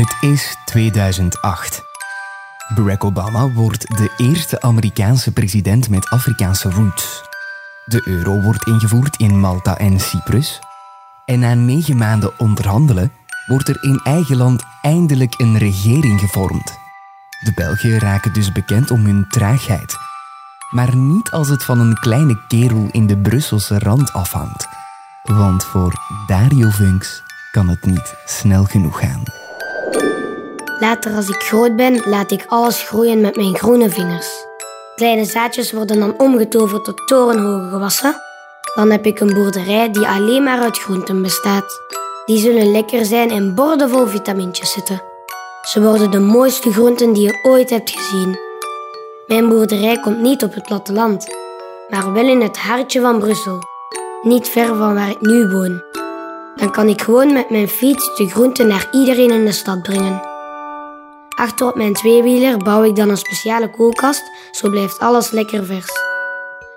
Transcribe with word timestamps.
Het 0.00 0.16
is 0.20 0.56
2008. 0.64 1.82
Barack 2.74 3.04
Obama 3.04 3.52
wordt 3.52 3.96
de 3.96 4.12
eerste 4.16 4.60
Amerikaanse 4.60 5.32
president 5.32 5.88
met 5.88 6.10
Afrikaanse 6.10 6.70
roots. 6.70 7.22
De 7.84 8.02
euro 8.04 8.40
wordt 8.40 8.66
ingevoerd 8.66 9.16
in 9.16 9.40
Malta 9.40 9.78
en 9.78 10.00
Cyprus. 10.00 10.58
En 11.24 11.38
na 11.38 11.54
negen 11.54 11.96
maanden 11.96 12.38
onderhandelen 12.38 13.12
wordt 13.46 13.68
er 13.68 13.82
in 13.82 14.00
eigen 14.04 14.36
land 14.36 14.62
eindelijk 14.82 15.34
een 15.36 15.58
regering 15.58 16.20
gevormd. 16.20 16.78
De 17.44 17.52
Belgen 17.54 17.98
raken 17.98 18.32
dus 18.32 18.52
bekend 18.52 18.90
om 18.90 19.04
hun 19.04 19.26
traagheid. 19.28 19.96
Maar 20.70 20.96
niet 20.96 21.30
als 21.30 21.48
het 21.48 21.64
van 21.64 21.80
een 21.80 21.98
kleine 21.98 22.46
kerel 22.48 22.88
in 22.90 23.06
de 23.06 23.18
Brusselse 23.18 23.78
rand 23.78 24.12
afhangt. 24.12 24.68
Want 25.22 25.64
voor 25.64 25.92
Dario 26.26 26.70
Funks 26.70 27.22
kan 27.52 27.68
het 27.68 27.84
niet 27.84 28.14
snel 28.24 28.64
genoeg 28.64 29.00
gaan. 29.00 29.39
Later 30.80 31.14
als 31.14 31.28
ik 31.28 31.42
groot 31.42 31.76
ben, 31.76 32.02
laat 32.04 32.30
ik 32.30 32.44
alles 32.48 32.82
groeien 32.82 33.20
met 33.20 33.36
mijn 33.36 33.56
groene 33.56 33.90
vingers. 33.90 34.46
Kleine 34.94 35.24
zaadjes 35.24 35.72
worden 35.72 36.00
dan 36.00 36.18
omgetoverd 36.18 36.84
tot 36.84 37.06
torenhoge 37.06 37.68
gewassen. 37.70 38.14
Dan 38.74 38.90
heb 38.90 39.06
ik 39.06 39.20
een 39.20 39.34
boerderij 39.34 39.90
die 39.90 40.06
alleen 40.06 40.42
maar 40.42 40.60
uit 40.60 40.78
groenten 40.78 41.22
bestaat. 41.22 41.80
Die 42.24 42.38
zullen 42.38 42.70
lekker 42.70 43.04
zijn 43.04 43.30
en 43.30 43.54
bordenvol 43.54 44.06
vitamintjes 44.06 44.72
zitten. 44.72 45.02
Ze 45.62 45.82
worden 45.82 46.10
de 46.10 46.18
mooiste 46.18 46.72
groenten 46.72 47.12
die 47.12 47.26
je 47.26 47.38
ooit 47.42 47.70
hebt 47.70 47.90
gezien. 47.90 48.38
Mijn 49.26 49.48
boerderij 49.48 50.00
komt 50.00 50.20
niet 50.20 50.42
op 50.42 50.54
het 50.54 50.66
platteland, 50.66 51.26
maar 51.88 52.12
wel 52.12 52.28
in 52.28 52.40
het 52.40 52.58
hartje 52.58 53.00
van 53.00 53.18
Brussel. 53.18 53.58
Niet 54.22 54.48
ver 54.48 54.66
van 54.66 54.94
waar 54.94 55.10
ik 55.10 55.20
nu 55.20 55.48
woon. 55.48 55.82
Dan 56.56 56.70
kan 56.70 56.88
ik 56.88 57.02
gewoon 57.02 57.32
met 57.32 57.50
mijn 57.50 57.68
fiets 57.68 58.16
de 58.16 58.28
groenten 58.28 58.66
naar 58.66 58.88
iedereen 58.92 59.30
in 59.30 59.44
de 59.44 59.52
stad 59.52 59.82
brengen. 59.82 60.29
Achter 61.40 61.66
op 61.66 61.74
mijn 61.74 61.92
tweewieler 61.92 62.56
bouw 62.56 62.84
ik 62.84 62.96
dan 62.96 63.08
een 63.08 63.16
speciale 63.16 63.70
koelkast, 63.70 64.22
zo 64.50 64.70
blijft 64.70 64.98
alles 64.98 65.30
lekker 65.30 65.64
vers. 65.64 65.90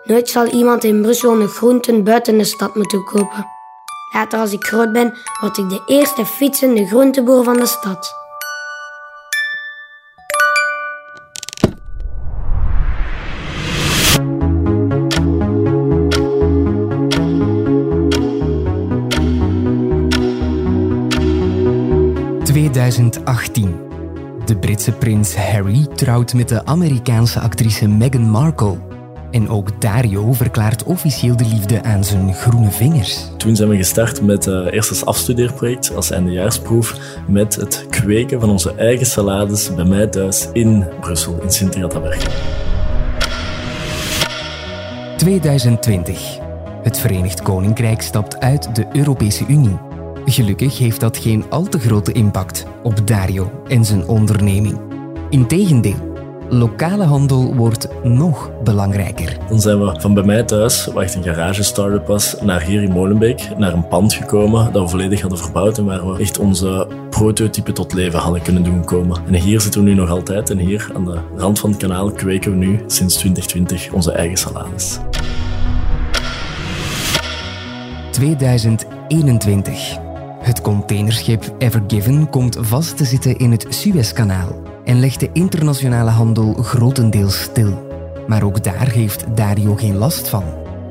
Nooit 0.03 0.29
zal 0.29 0.45
iemand 0.45 0.83
in 0.83 1.01
Brussel 1.01 1.35
nog 1.35 1.55
groenten 1.55 2.03
buiten 2.03 2.37
de 2.37 2.43
stad 2.43 2.75
moeten 2.75 3.03
kopen. 3.03 3.45
Later 4.13 4.39
als 4.39 4.51
ik 4.51 4.63
groot 4.63 4.91
ben, 4.91 5.13
word 5.41 5.57
ik 5.57 5.69
de 5.69 5.83
eerste 5.85 6.25
fietsende 6.25 6.85
groenteboer 6.85 7.43
van 7.43 7.57
de 7.57 7.65
stad. 7.65 8.21
...2018. 22.53 23.82
De 24.45 24.57
Britse 24.57 24.91
prins 24.91 25.35
Harry 25.35 25.85
trouwt 25.95 26.33
met 26.33 26.49
de 26.49 26.65
Amerikaanse 26.65 27.39
actrice 27.39 27.87
Meghan 27.87 28.29
Markle. 28.29 28.77
En 29.31 29.49
ook 29.49 29.81
Dario 29.81 30.33
verklaart 30.33 30.83
officieel 30.83 31.37
de 31.37 31.45
liefde 31.45 31.83
aan 31.83 32.03
zijn 32.03 32.33
groene 32.33 32.71
vingers. 32.71 33.27
Toen 33.37 33.55
zijn 33.55 33.69
we 33.69 33.75
gestart 33.75 34.21
met 34.21 34.45
het 34.45 34.65
uh, 34.65 34.73
eerste 34.73 35.05
afstudeerproject 35.05 35.95
als 35.95 36.11
eindejaarsproef 36.11 36.97
met 37.27 37.55
het 37.55 37.85
kweken 37.89 38.39
van 38.39 38.49
onze 38.49 38.75
eigen 38.75 39.05
salades 39.05 39.75
bij 39.75 39.85
mij 39.85 40.07
thuis 40.07 40.49
in 40.53 40.85
Brussel, 40.99 41.41
in 41.41 41.51
Sint-Gataberg. 41.51 42.27
2020. 45.17 46.37
Het 46.83 46.99
Verenigd 46.99 47.41
Koninkrijk 47.41 48.01
stapt 48.01 48.39
uit 48.39 48.75
de 48.75 48.85
Europese 48.93 49.45
Unie. 49.47 49.92
Gelukkig 50.33 50.77
heeft 50.77 50.99
dat 50.99 51.17
geen 51.17 51.43
al 51.49 51.63
te 51.63 51.79
grote 51.79 52.11
impact 52.11 52.65
op 52.83 53.07
Dario 53.07 53.51
en 53.67 53.85
zijn 53.85 54.07
onderneming. 54.07 54.79
Integendeel, 55.29 56.13
lokale 56.49 57.03
handel 57.03 57.55
wordt 57.55 57.87
nog 58.03 58.51
belangrijker. 58.63 59.37
Dan 59.49 59.61
zijn 59.61 59.79
we 59.79 59.99
van 59.99 60.13
bij 60.13 60.23
mij 60.23 60.43
thuis, 60.43 60.85
waar 60.85 61.03
echt 61.03 61.15
een 61.15 61.23
garage 61.23 61.63
start-up 61.63 62.07
was, 62.07 62.35
naar 62.41 62.61
hier 62.61 62.83
in 62.83 62.91
Molenbeek, 62.91 63.49
naar 63.57 63.73
een 63.73 63.87
pand 63.87 64.13
gekomen 64.13 64.71
dat 64.71 64.83
we 64.83 64.89
volledig 64.89 65.21
hadden 65.21 65.39
verbouwd 65.39 65.77
en 65.77 65.85
waar 65.85 66.11
we 66.11 66.19
echt 66.19 66.39
onze 66.39 66.87
prototype 67.09 67.71
tot 67.71 67.93
leven 67.93 68.19
hadden 68.19 68.41
kunnen 68.41 68.63
doen 68.63 68.85
komen. 68.85 69.21
En 69.25 69.33
hier 69.33 69.61
zitten 69.61 69.83
we 69.83 69.89
nu 69.89 69.95
nog 69.95 70.09
altijd 70.09 70.49
en 70.49 70.57
hier 70.57 70.91
aan 70.95 71.05
de 71.05 71.19
rand 71.35 71.59
van 71.59 71.69
het 71.69 71.79
kanaal 71.79 72.11
kweken 72.11 72.51
we 72.51 72.57
nu 72.57 72.79
sinds 72.87 73.15
2020 73.15 73.93
onze 73.93 74.11
eigen 74.11 74.37
salades. 74.37 74.99
2021. 78.11 80.02
Het 80.43 80.61
containerschip 80.61 81.55
Ever 81.57 81.83
Given 81.87 82.29
komt 82.29 82.57
vast 82.59 82.97
te 82.97 83.05
zitten 83.05 83.37
in 83.37 83.51
het 83.51 83.65
Suezkanaal 83.69 84.61
en 84.85 84.99
legt 84.99 85.19
de 85.19 85.29
internationale 85.33 86.09
handel 86.09 86.53
grotendeels 86.53 87.41
stil. 87.41 87.87
Maar 88.27 88.43
ook 88.43 88.63
daar 88.63 88.89
heeft 88.89 89.25
Dario 89.35 89.75
geen 89.75 89.95
last 89.95 90.29
van. 90.29 90.43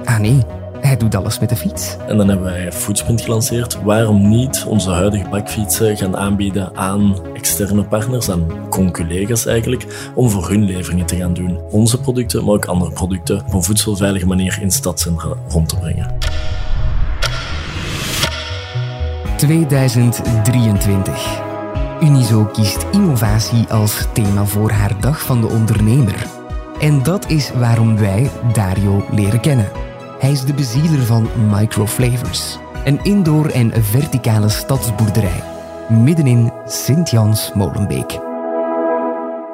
Ah 0.04 0.18
nee, 0.18 0.42
hij 0.80 0.96
doet 0.96 1.14
alles 1.14 1.38
met 1.38 1.48
de 1.48 1.56
fiets. 1.56 1.96
En 2.08 2.16
dan 2.16 2.28
hebben 2.28 2.46
wij 2.46 2.72
Foodspint 2.72 3.20
gelanceerd. 3.20 3.82
Waarom 3.82 4.28
niet 4.28 4.64
onze 4.68 4.90
huidige 4.90 5.28
bakfietsen 5.28 5.96
gaan 5.96 6.16
aanbieden 6.16 6.76
aan 6.76 7.16
externe 7.34 7.84
partners, 7.84 8.30
aan 8.30 8.68
conculega's 8.68 9.46
eigenlijk, 9.46 10.12
om 10.14 10.30
voor 10.30 10.48
hun 10.48 10.64
leveringen 10.64 11.06
te 11.06 11.16
gaan 11.16 11.34
doen. 11.34 11.60
Onze 11.70 12.00
producten, 12.00 12.44
maar 12.44 12.54
ook 12.54 12.64
andere 12.64 12.92
producten, 12.92 13.44
op 13.46 13.52
een 13.52 13.62
voedselveilige 13.62 14.26
manier 14.26 14.58
in 14.60 14.70
stadcentra 14.70 15.36
rond 15.48 15.68
te 15.68 15.76
brengen. 15.78 16.21
2023. 19.42 21.40
Unizo 22.00 22.44
kiest 22.44 22.86
innovatie 22.90 23.66
als 23.68 24.06
thema 24.12 24.44
voor 24.44 24.70
haar 24.70 25.00
dag 25.00 25.22
van 25.22 25.40
de 25.40 25.46
ondernemer. 25.46 26.26
En 26.80 27.02
dat 27.02 27.30
is 27.30 27.52
waarom 27.52 27.96
wij 27.96 28.30
Dario 28.52 29.04
leren 29.10 29.40
kennen. 29.40 29.70
Hij 30.18 30.30
is 30.30 30.44
de 30.44 30.54
bezieler 30.54 31.02
van 31.02 31.28
Microflavors, 31.50 32.58
een 32.84 33.00
indoor 33.02 33.46
en 33.46 33.84
verticale 33.84 34.48
stadsboerderij, 34.48 35.42
middenin 35.88 36.52
Sint-Jans-Molenbeek. 36.66 38.31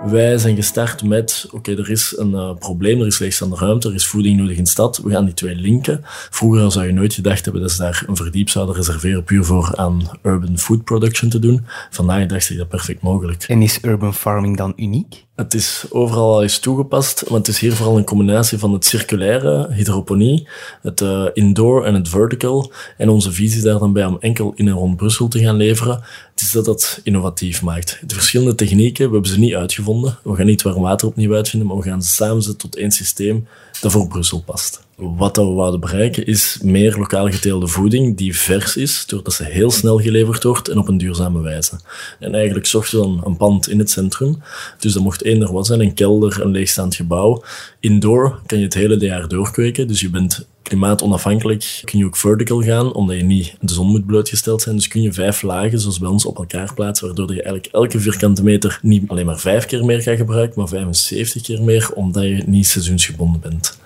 Wij 0.05 0.39
zijn 0.39 0.57
gestart 0.57 1.03
met, 1.03 1.49
oké, 1.51 1.77
er 1.77 1.91
is 1.91 2.15
een 2.17 2.31
uh, 2.31 2.55
probleem, 2.59 3.01
er 3.01 3.07
is 3.07 3.19
leegstaande 3.19 3.57
ruimte, 3.57 3.89
er 3.89 3.95
is 3.95 4.07
voeding 4.07 4.39
nodig 4.39 4.57
in 4.57 4.65
de 4.65 4.71
stad. 4.71 4.99
We 4.99 5.11
gaan 5.11 5.25
die 5.25 5.35
twee 5.35 5.55
linken. 5.55 6.01
Vroeger 6.31 6.73
zou 6.73 6.87
je 6.87 6.93
nooit 6.93 7.15
gedacht 7.15 7.45
hebben 7.45 7.63
dat 7.63 7.71
ze 7.71 7.79
daar 7.79 8.05
een 8.07 8.17
verdiep 8.17 8.49
zouden 8.49 8.75
reserveren 8.75 9.25
puur 9.25 9.45
voor 9.45 9.77
aan 9.77 10.11
urban 10.23 10.59
food 10.59 10.85
production 10.85 11.31
te 11.31 11.39
doen. 11.39 11.67
Vandaag 11.91 12.27
dacht 12.27 12.51
ik 12.51 12.57
dat 12.57 12.69
perfect 12.69 13.03
mogelijk. 13.03 13.43
En 13.43 13.63
is 13.63 13.79
urban 13.83 14.15
farming 14.15 14.57
dan 14.57 14.73
uniek? 14.77 15.27
Het 15.39 15.55
is 15.55 15.85
overal 15.91 16.33
al 16.35 16.43
eens 16.43 16.59
toegepast, 16.59 17.23
want 17.29 17.47
het 17.47 17.55
is 17.55 17.61
hier 17.61 17.73
vooral 17.73 17.97
een 17.97 18.05
combinatie 18.05 18.59
van 18.59 18.73
het 18.73 18.85
circulaire, 18.85 19.73
hydroponie, 19.73 20.49
het 20.83 21.01
uh, 21.01 21.25
indoor 21.33 21.85
en 21.85 21.95
het 21.95 22.09
vertical. 22.09 22.73
En 22.97 23.09
onze 23.09 23.33
visie 23.33 23.63
daar 23.63 23.79
dan 23.79 23.93
bij 23.93 24.05
om 24.05 24.17
enkel 24.21 24.53
in 24.55 24.69
en 24.69 24.75
rond 24.75 24.97
Brussel 24.97 25.29
te 25.29 25.39
gaan 25.39 25.57
leveren, 25.57 25.95
het 26.31 26.41
is 26.41 26.51
dat 26.51 26.65
dat 26.65 27.01
innovatief 27.03 27.63
maakt. 27.63 28.01
De 28.07 28.15
verschillende 28.15 28.55
technieken, 28.55 29.07
we 29.07 29.13
hebben 29.13 29.31
ze 29.31 29.39
niet 29.39 29.55
uitgevonden. 29.55 30.19
We 30.23 30.35
gaan 30.35 30.47
niet 30.47 30.63
warm 30.63 30.83
water 30.83 31.09
opnieuw 31.09 31.35
uitvinden, 31.35 31.69
maar 31.69 31.79
we 31.79 31.83
gaan 31.83 32.03
ze 32.03 32.11
samenzetten 32.11 32.71
tot 32.71 32.81
één 32.81 32.91
systeem 32.91 33.47
dat 33.81 33.93
voor 33.93 34.09
Brussel 34.09 34.43
past. 34.43 34.87
Wat 35.01 35.37
we 35.37 35.43
wouden 35.43 35.81
bereiken 35.81 36.27
is 36.27 36.59
meer 36.63 36.97
lokaal 36.97 37.31
geteelde 37.31 37.67
voeding 37.67 38.17
die 38.17 38.37
vers 38.37 38.77
is, 38.77 39.07
doordat 39.07 39.33
ze 39.33 39.45
heel 39.45 39.71
snel 39.71 39.99
geleverd 39.99 40.43
wordt 40.43 40.69
en 40.69 40.79
op 40.79 40.89
een 40.89 40.99
duurzame 40.99 41.41
wijze. 41.41 41.81
En 42.19 42.35
eigenlijk 42.35 42.67
zochten 42.67 42.99
we 42.99 43.05
dan 43.05 43.21
een 43.25 43.37
pand 43.37 43.69
in 43.69 43.79
het 43.79 43.91
centrum. 43.91 44.43
Dus 44.79 44.93
dat 44.93 45.03
mocht 45.03 45.25
eender 45.25 45.53
wat 45.53 45.67
zijn, 45.67 45.81
een 45.81 45.95
kelder, 45.95 46.41
een 46.41 46.51
leegstaand 46.51 46.95
gebouw. 46.95 47.43
Indoor 47.81 48.41
kan 48.47 48.59
je 48.59 48.65
het 48.65 48.75
hele 48.75 48.99
jaar 48.99 49.29
doorkweken, 49.29 49.89
dus 49.89 50.01
je 50.01 50.11
bent 50.11 50.47
klimaatonafhankelijk. 50.63 51.81
Kun 51.85 51.99
je 51.99 52.05
ook 52.05 52.17
vertical 52.17 52.63
gaan, 52.63 52.93
omdat 52.93 53.17
je 53.17 53.23
niet 53.23 53.57
de 53.61 53.73
zon 53.73 53.87
moet 53.87 54.07
blootgesteld 54.07 54.63
zijn. 54.63 54.77
Dus 54.77 54.89
kun 54.89 55.03
je 55.03 55.13
vijf 55.13 55.43
lagen, 55.43 55.81
zoals 55.81 55.99
bij 55.99 56.09
ons, 56.09 56.25
op 56.25 56.39
elkaar 56.39 56.75
plaatsen, 56.75 57.07
waardoor 57.07 57.29
je 57.35 57.43
eigenlijk 57.43 57.75
elke 57.75 58.01
vierkante 58.01 58.43
meter 58.43 58.79
niet 58.83 59.09
alleen 59.09 59.27
maar 59.27 59.39
vijf 59.39 59.67
keer 59.67 59.85
meer 59.85 60.03
gaat 60.03 60.17
gebruiken, 60.17 60.59
maar 60.59 60.69
75 60.69 61.43
keer 61.43 61.63
meer, 61.63 61.91
omdat 61.95 62.25
je 62.25 62.43
niet 62.47 62.67
seizoensgebonden 62.67 63.41
bent. 63.41 63.79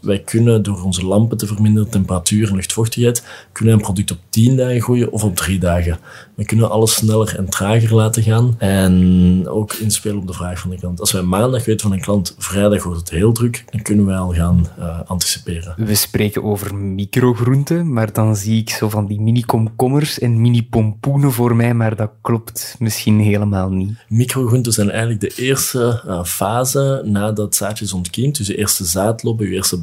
Wij 0.00 0.18
kunnen 0.18 0.62
door 0.62 0.82
onze 0.82 1.06
lampen 1.06 1.36
te 1.36 1.46
verminderen, 1.46 1.90
temperatuur 1.90 2.48
en 2.48 2.54
luchtvochtigheid, 2.54 3.24
kunnen 3.52 3.74
een 3.74 3.80
product 3.80 4.10
op 4.10 4.18
10 4.28 4.56
dagen 4.56 4.82
gooien 4.82 5.12
of 5.12 5.24
op 5.24 5.36
3 5.36 5.58
dagen. 5.58 5.98
We 6.34 6.44
kunnen 6.44 6.70
alles 6.70 6.94
sneller 6.94 7.36
en 7.36 7.48
trager 7.48 7.94
laten 7.94 8.22
gaan 8.22 8.54
en 8.58 9.48
ook 9.48 9.72
inspelen 9.72 10.18
op 10.18 10.26
de 10.26 10.32
vraag 10.32 10.58
van 10.58 10.70
de 10.70 10.76
klant. 10.76 11.00
Als 11.00 11.12
wij 11.12 11.22
maandag 11.22 11.64
weten 11.64 11.80
van 11.80 11.92
een 11.92 12.00
klant, 12.00 12.34
vrijdag 12.38 12.82
wordt 12.84 13.00
het 13.00 13.10
heel 13.10 13.32
druk, 13.32 13.64
dan 13.70 13.82
kunnen 13.82 14.06
wij 14.06 14.16
al 14.16 14.32
gaan 14.32 14.66
uh, 14.78 15.00
anticiperen. 15.06 15.74
We 15.76 15.94
spreken 15.94 16.42
over 16.42 16.74
microgroenten, 16.74 17.92
maar 17.92 18.12
dan 18.12 18.36
zie 18.36 18.60
ik 18.60 18.70
zo 18.70 18.88
van 18.88 19.06
die 19.06 19.20
mini-komkommers 19.20 20.18
en 20.18 20.40
mini-pompoenen 20.40 21.32
voor 21.32 21.56
mij, 21.56 21.74
maar 21.74 21.96
dat 21.96 22.10
klopt 22.20 22.76
misschien 22.78 23.20
helemaal 23.20 23.70
niet. 23.70 23.98
Microgroenten 24.08 24.72
zijn 24.72 24.90
eigenlijk 24.90 25.20
de 25.20 25.42
eerste 25.42 26.02
uh, 26.06 26.24
fase 26.24 27.02
nadat 27.04 27.54
zaadjes 27.54 27.92
ontkiemt, 27.92 28.36
dus 28.36 28.46
de 28.46 28.56
eerste 28.56 28.84
zaadloppen, 28.84 29.46
je 29.46 29.54
eerste 29.54 29.80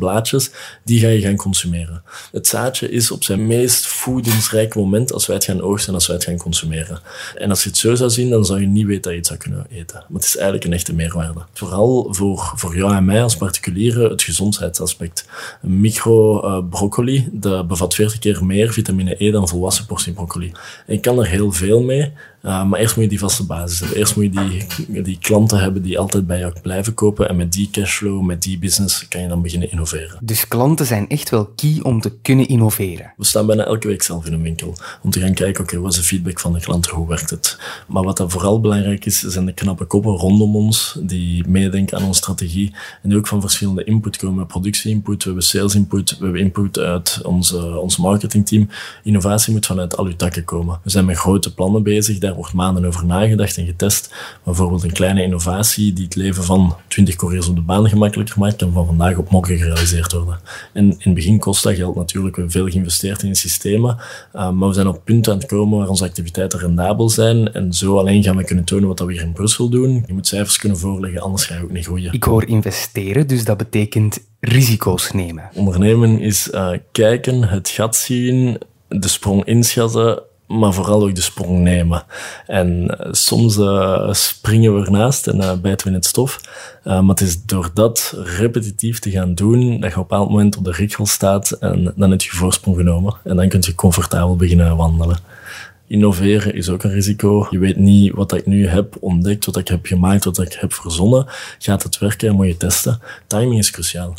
die 0.83 0.99
ga 0.99 1.07
je 1.07 1.21
gaan 1.21 1.35
consumeren. 1.35 2.03
Het 2.31 2.47
zaadje 2.47 2.89
is 2.89 3.11
op 3.11 3.23
zijn 3.23 3.47
meest 3.47 3.87
voedingsrijke 3.87 4.79
moment 4.79 5.13
als 5.13 5.25
wij 5.25 5.35
het 5.35 5.45
gaan 5.45 5.61
oogsten 5.61 5.89
en 5.89 5.95
als 5.95 6.07
wij 6.07 6.15
het 6.15 6.25
gaan 6.25 6.37
consumeren. 6.37 6.99
En 7.35 7.49
als 7.49 7.63
je 7.63 7.69
het 7.69 7.77
zo 7.77 7.95
zou 7.95 8.09
zien, 8.09 8.29
dan 8.29 8.45
zou 8.45 8.61
je 8.61 8.67
niet 8.67 8.85
weten 8.85 9.01
dat 9.01 9.11
je 9.11 9.17
het 9.17 9.27
zou 9.27 9.39
kunnen 9.39 9.65
eten. 9.69 9.95
Maar 9.95 10.19
het 10.19 10.27
is 10.27 10.35
eigenlijk 10.35 10.65
een 10.65 10.73
echte 10.73 10.93
meerwaarde. 10.93 11.39
Vooral 11.53 12.07
voor, 12.09 12.51
voor 12.55 12.75
jou 12.75 12.95
en 12.95 13.05
mij 13.05 13.23
als 13.23 13.37
particulieren 13.37 14.09
het 14.09 14.21
gezondheidsaspect. 14.21 15.25
Een 15.61 15.79
micro 15.79 16.43
uh, 16.43 16.69
broccoli, 16.69 17.29
dat 17.31 17.67
bevat 17.67 17.95
40 17.95 18.19
keer 18.19 18.45
meer 18.45 18.73
vitamine 18.73 19.15
E 19.17 19.31
dan 19.31 19.47
volwassen 19.47 19.85
portie 19.85 20.13
broccoli. 20.13 20.51
En 20.85 20.93
je 20.93 20.99
kan 20.99 21.19
er 21.19 21.27
heel 21.27 21.51
veel 21.51 21.81
mee, 21.81 22.13
uh, 22.47 22.63
maar 22.63 22.79
eerst 22.79 22.95
moet 22.95 23.03
je 23.03 23.09
die 23.09 23.19
vaste 23.19 23.45
basis 23.45 23.79
hebben. 23.79 23.97
Eerst 23.97 24.15
moet 24.15 24.25
je 24.33 24.65
die, 24.87 25.01
die 25.01 25.17
klanten 25.21 25.59
hebben 25.59 25.81
die 25.81 25.99
altijd 25.99 26.27
bij 26.27 26.39
jou 26.39 26.53
blijven 26.61 26.93
kopen. 26.93 27.29
En 27.29 27.35
met 27.35 27.53
die 27.53 27.69
cashflow, 27.71 28.21
met 28.21 28.41
die 28.41 28.59
business, 28.59 29.07
kan 29.07 29.21
je 29.21 29.27
dan 29.27 29.41
beginnen 29.41 29.71
innoveren. 29.71 30.17
Dus 30.21 30.47
klanten 30.47 30.85
zijn 30.85 31.09
echt 31.09 31.29
wel 31.29 31.45
key 31.45 31.79
om 31.81 32.01
te 32.01 32.11
kunnen 32.21 32.47
innoveren. 32.47 33.13
We 33.17 33.25
staan 33.25 33.45
bijna 33.45 33.63
elke 33.63 33.87
week 33.87 34.03
zelf 34.03 34.25
in 34.25 34.33
een 34.33 34.41
winkel. 34.41 34.75
Om 35.01 35.11
te 35.11 35.19
gaan 35.19 35.33
kijken, 35.33 35.63
oké, 35.63 35.79
wat 35.79 35.91
is 35.91 35.97
de 35.97 36.03
feedback 36.03 36.39
van 36.39 36.53
de 36.53 36.59
klanten? 36.59 36.95
Hoe 36.95 37.07
werkt 37.07 37.29
het? 37.29 37.59
Maar 37.87 38.03
wat 38.03 38.17
dan 38.17 38.31
vooral 38.31 38.59
belangrijk 38.59 39.05
is, 39.05 39.19
zijn 39.19 39.45
de 39.45 39.53
knappe 39.53 39.85
koppen 39.85 40.11
rondom 40.11 40.55
ons. 40.55 40.99
Die 41.01 41.47
meedenken 41.47 41.97
aan 41.97 42.03
onze 42.03 42.19
strategie. 42.19 42.75
En 43.03 43.09
die 43.09 43.17
ook 43.17 43.27
van 43.27 43.41
verschillende 43.41 43.83
input 43.83 44.17
komen. 44.17 44.47
Productie-input, 44.47 45.23
we 45.23 45.29
hebben 45.29 45.47
sales-input, 45.47 46.17
we 46.17 46.23
hebben 46.23 46.41
input 46.41 46.79
uit 46.79 47.19
onze, 47.23 47.79
ons 47.79 47.97
marketingteam. 47.97 48.69
Innovatie 49.03 49.53
moet 49.53 49.65
vanuit 49.65 49.97
al 49.97 50.05
uw 50.05 50.15
takken 50.15 50.43
komen. 50.43 50.79
We 50.83 50.89
zijn 50.89 51.05
met 51.05 51.17
grote 51.17 51.53
plannen 51.53 51.83
bezig. 51.83 52.17
Daar 52.17 52.35
wordt 52.37 52.53
maanden 52.53 52.85
over 52.85 53.05
nagedacht 53.05 53.57
en 53.57 53.65
getest. 53.65 54.13
Bijvoorbeeld 54.43 54.83
een 54.83 54.91
kleine 54.91 55.23
innovatie 55.23 55.93
die 55.93 56.05
het 56.05 56.15
leven 56.15 56.43
van 56.43 56.75
20 56.87 57.15
couriers 57.15 57.47
op 57.47 57.55
de 57.55 57.61
baan 57.61 57.89
gemakkelijker 57.89 58.39
maakt, 58.39 58.55
kan 58.55 58.71
van 58.71 58.85
vandaag 58.85 59.17
op 59.17 59.29
morgen 59.29 59.57
gerealiseerd 59.57 60.11
worden. 60.11 60.39
En 60.73 60.83
in 60.83 60.97
het 60.99 61.13
begin 61.13 61.39
kost 61.39 61.63
dat 61.63 61.75
geld 61.75 61.95
natuurlijk. 61.95 62.35
We 62.35 62.41
hebben 62.41 62.61
veel 62.61 62.71
geïnvesteerd 62.71 63.23
in 63.23 63.35
systemen, 63.35 63.97
uh, 64.35 64.51
maar 64.51 64.67
we 64.67 64.73
zijn 64.73 64.87
op 64.87 65.01
punt 65.03 65.29
aan 65.29 65.37
het 65.37 65.45
komen 65.45 65.79
waar 65.79 65.89
onze 65.89 66.03
activiteiten 66.03 66.59
rendabel 66.59 67.09
zijn. 67.09 67.53
En 67.53 67.73
zo 67.73 67.97
alleen 67.97 68.23
gaan 68.23 68.37
we 68.37 68.43
kunnen 68.43 68.65
tonen 68.65 68.87
wat 68.87 68.99
we 68.99 69.11
hier 69.11 69.21
in 69.21 69.33
Brussel 69.33 69.69
doen. 69.69 70.03
Je 70.07 70.13
moet 70.13 70.27
cijfers 70.27 70.57
kunnen 70.57 70.77
voorleggen, 70.77 71.21
anders 71.21 71.45
ga 71.45 71.55
je 71.55 71.63
ook 71.63 71.71
niet 71.71 71.85
groeien. 71.85 72.13
Ik 72.13 72.23
hoor 72.23 72.47
investeren, 72.47 73.27
dus 73.27 73.43
dat 73.43 73.57
betekent 73.57 74.19
risico's 74.39 75.11
nemen. 75.11 75.49
Ondernemen 75.53 76.19
is 76.19 76.49
uh, 76.51 76.69
kijken, 76.91 77.43
het 77.43 77.69
gat 77.69 77.95
zien, 77.95 78.57
de 78.87 79.07
sprong 79.07 79.45
inschatten, 79.45 80.21
maar 80.47 80.73
vooral 80.73 81.03
ook 81.03 81.15
de 81.15 81.21
sprong 81.21 81.59
nemen. 81.59 82.03
En 82.45 82.83
uh, 82.83 83.07
soms 83.11 83.57
uh, 83.57 84.13
springen 84.13 84.75
we 84.75 84.85
ernaast 84.85 85.27
en 85.27 85.37
uh, 85.37 85.53
bijten 85.53 85.87
we 85.87 85.93
in 85.93 85.99
het 85.99 86.05
stof. 86.05 86.39
maar 86.83 87.03
het 87.03 87.21
is 87.21 87.43
door 87.45 87.69
dat 87.73 88.13
repetitief 88.23 88.99
te 88.99 89.11
gaan 89.11 89.35
doen, 89.35 89.79
dat 89.79 89.91
je 89.91 89.97
op 89.99 90.01
een 90.01 90.01
bepaald 90.01 90.29
moment 90.29 90.57
op 90.57 90.63
de 90.63 90.71
richel 90.71 91.05
staat 91.05 91.51
en 91.51 91.93
dan 91.95 92.11
heb 92.11 92.21
je 92.21 92.29
voorsprong 92.29 92.77
genomen. 92.77 93.15
En 93.23 93.35
dan 93.35 93.49
kun 93.49 93.63
je 93.65 93.75
comfortabel 93.75 94.35
beginnen 94.35 94.75
wandelen. 94.75 95.17
Innoveren 95.87 96.53
is 96.53 96.69
ook 96.69 96.83
een 96.83 96.91
risico. 96.91 97.47
Je 97.49 97.59
weet 97.59 97.77
niet 97.77 98.13
wat 98.13 98.33
ik 98.33 98.45
nu 98.45 98.67
heb 98.67 98.95
ontdekt, 98.99 99.45
wat 99.45 99.57
ik 99.57 99.67
heb 99.67 99.85
gemaakt, 99.85 100.23
wat 100.23 100.39
ik 100.39 100.53
heb 100.53 100.73
verzonnen. 100.73 101.25
Gaat 101.59 101.83
het 101.83 101.97
werken 101.97 102.27
en 102.27 102.35
moet 102.35 102.47
je 102.47 102.57
testen. 102.57 102.99
Timing 103.27 103.57
is 103.57 103.71
cruciaal. 103.71 104.13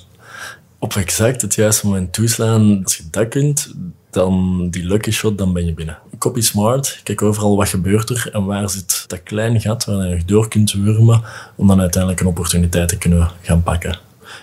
Op 0.79 0.95
exact 0.95 1.43
het 1.43 1.55
juiste 1.55 1.87
moment 1.87 2.13
toeslaan, 2.13 2.81
als 2.83 2.97
je 2.97 3.03
dat 3.11 3.29
kunt, 3.29 3.75
dan 4.11 4.67
die 4.71 4.85
lucky 4.85 5.11
shot, 5.11 5.39
dan 5.39 5.53
ben 5.53 5.67
je 5.67 5.75
binnen. 5.75 5.99
Copy 6.19 6.41
smart, 6.41 7.00
kijk 7.03 7.23
overal 7.23 7.56
wat 7.56 7.69
gebeurt 7.69 8.11
er 8.11 8.31
en 8.32 8.44
waar 8.44 8.70
zit 8.70 9.05
dat 9.06 9.23
kleine 9.23 9.61
gat 9.61 9.85
waar 9.85 10.09
je 10.09 10.25
door 10.25 10.49
kunt 10.49 10.73
wurmen 10.73 11.23
om 11.56 11.67
dan 11.67 11.81
uiteindelijk 11.81 12.20
een 12.20 12.26
opportuniteit 12.26 12.88
te 12.88 12.99
kunnen 12.99 13.31
gaan 13.43 13.62
pakken. 13.62 13.99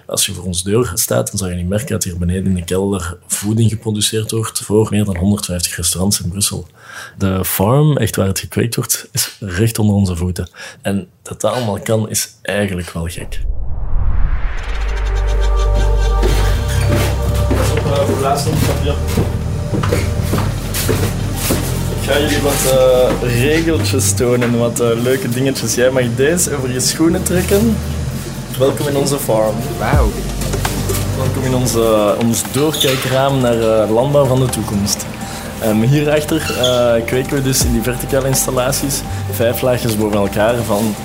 Als 0.06 0.26
je 0.26 0.34
voor 0.34 0.44
ons 0.44 0.64
deur 0.64 0.92
staat, 0.94 1.28
dan 1.28 1.38
zal 1.38 1.50
je 1.50 1.56
niet 1.56 1.68
merken 1.68 1.88
dat 1.88 2.04
hier 2.04 2.18
beneden 2.18 2.46
in 2.46 2.56
de 2.56 2.64
kelder 2.64 3.18
voeding 3.28 3.70
geproduceerd 3.70 4.32
wordt 4.32 4.60
voor 4.60 4.88
meer 4.90 5.06
dan 5.06 5.18
150 5.18 5.76
restaurants 5.76 6.22
in 6.22 6.30
Brussel. 6.30 6.68
De 7.18 7.46
farm, 7.46 7.98
echt 7.98 8.16
waar 8.16 8.28
het 8.28 8.40
gekweekt 8.40 8.76
wordt, 8.76 9.08
is 9.12 9.38
recht 9.40 9.80
onder 9.80 9.96
onze 9.96 10.16
voeten. 10.16 10.50
En 10.82 11.08
dat 11.22 11.42
dat 11.42 11.52
allemaal 11.52 11.80
kan, 11.80 12.10
is 12.10 12.30
eigenlijk 12.42 12.90
wel 12.90 13.08
gek. 13.08 13.42
Op, 20.92 21.25
ik 22.06 22.12
ga 22.12 22.20
jullie 22.20 22.42
wat 22.42 22.74
uh, 22.74 23.42
regeltjes 23.42 24.14
tonen, 24.14 24.58
wat 24.58 24.82
uh, 24.82 24.88
leuke 25.04 25.30
dingetjes. 25.30 25.76
Jij 25.76 25.90
mag 25.90 26.04
deze 26.16 26.56
over 26.56 26.72
je 26.72 26.80
schoenen 26.80 27.24
trekken. 27.24 27.78
Welkom 28.60 28.88
in 28.88 28.98
onze 28.98 29.20
farm. 29.20 29.56
Wauw. 29.80 30.08
Welkom 31.18 31.44
in 31.44 31.56
onze, 31.56 32.16
ons 32.22 32.44
doorkijkraam 32.52 33.42
naar 33.42 33.58
uh, 33.58 33.92
landbouw 33.94 34.26
van 34.26 34.40
de 34.40 34.46
toekomst. 34.46 35.06
Um, 35.66 35.82
hierachter 35.82 36.42
kweken 37.06 37.36
we 37.36 37.42
dus 37.42 37.64
in 37.64 37.72
die 37.72 37.82
verticale 37.82 38.28
installaties 38.28 39.02
vijf 39.32 39.62
laagjes 39.62 39.98
boven 39.98 40.18
elkaar 40.18 40.56
van 40.56 40.96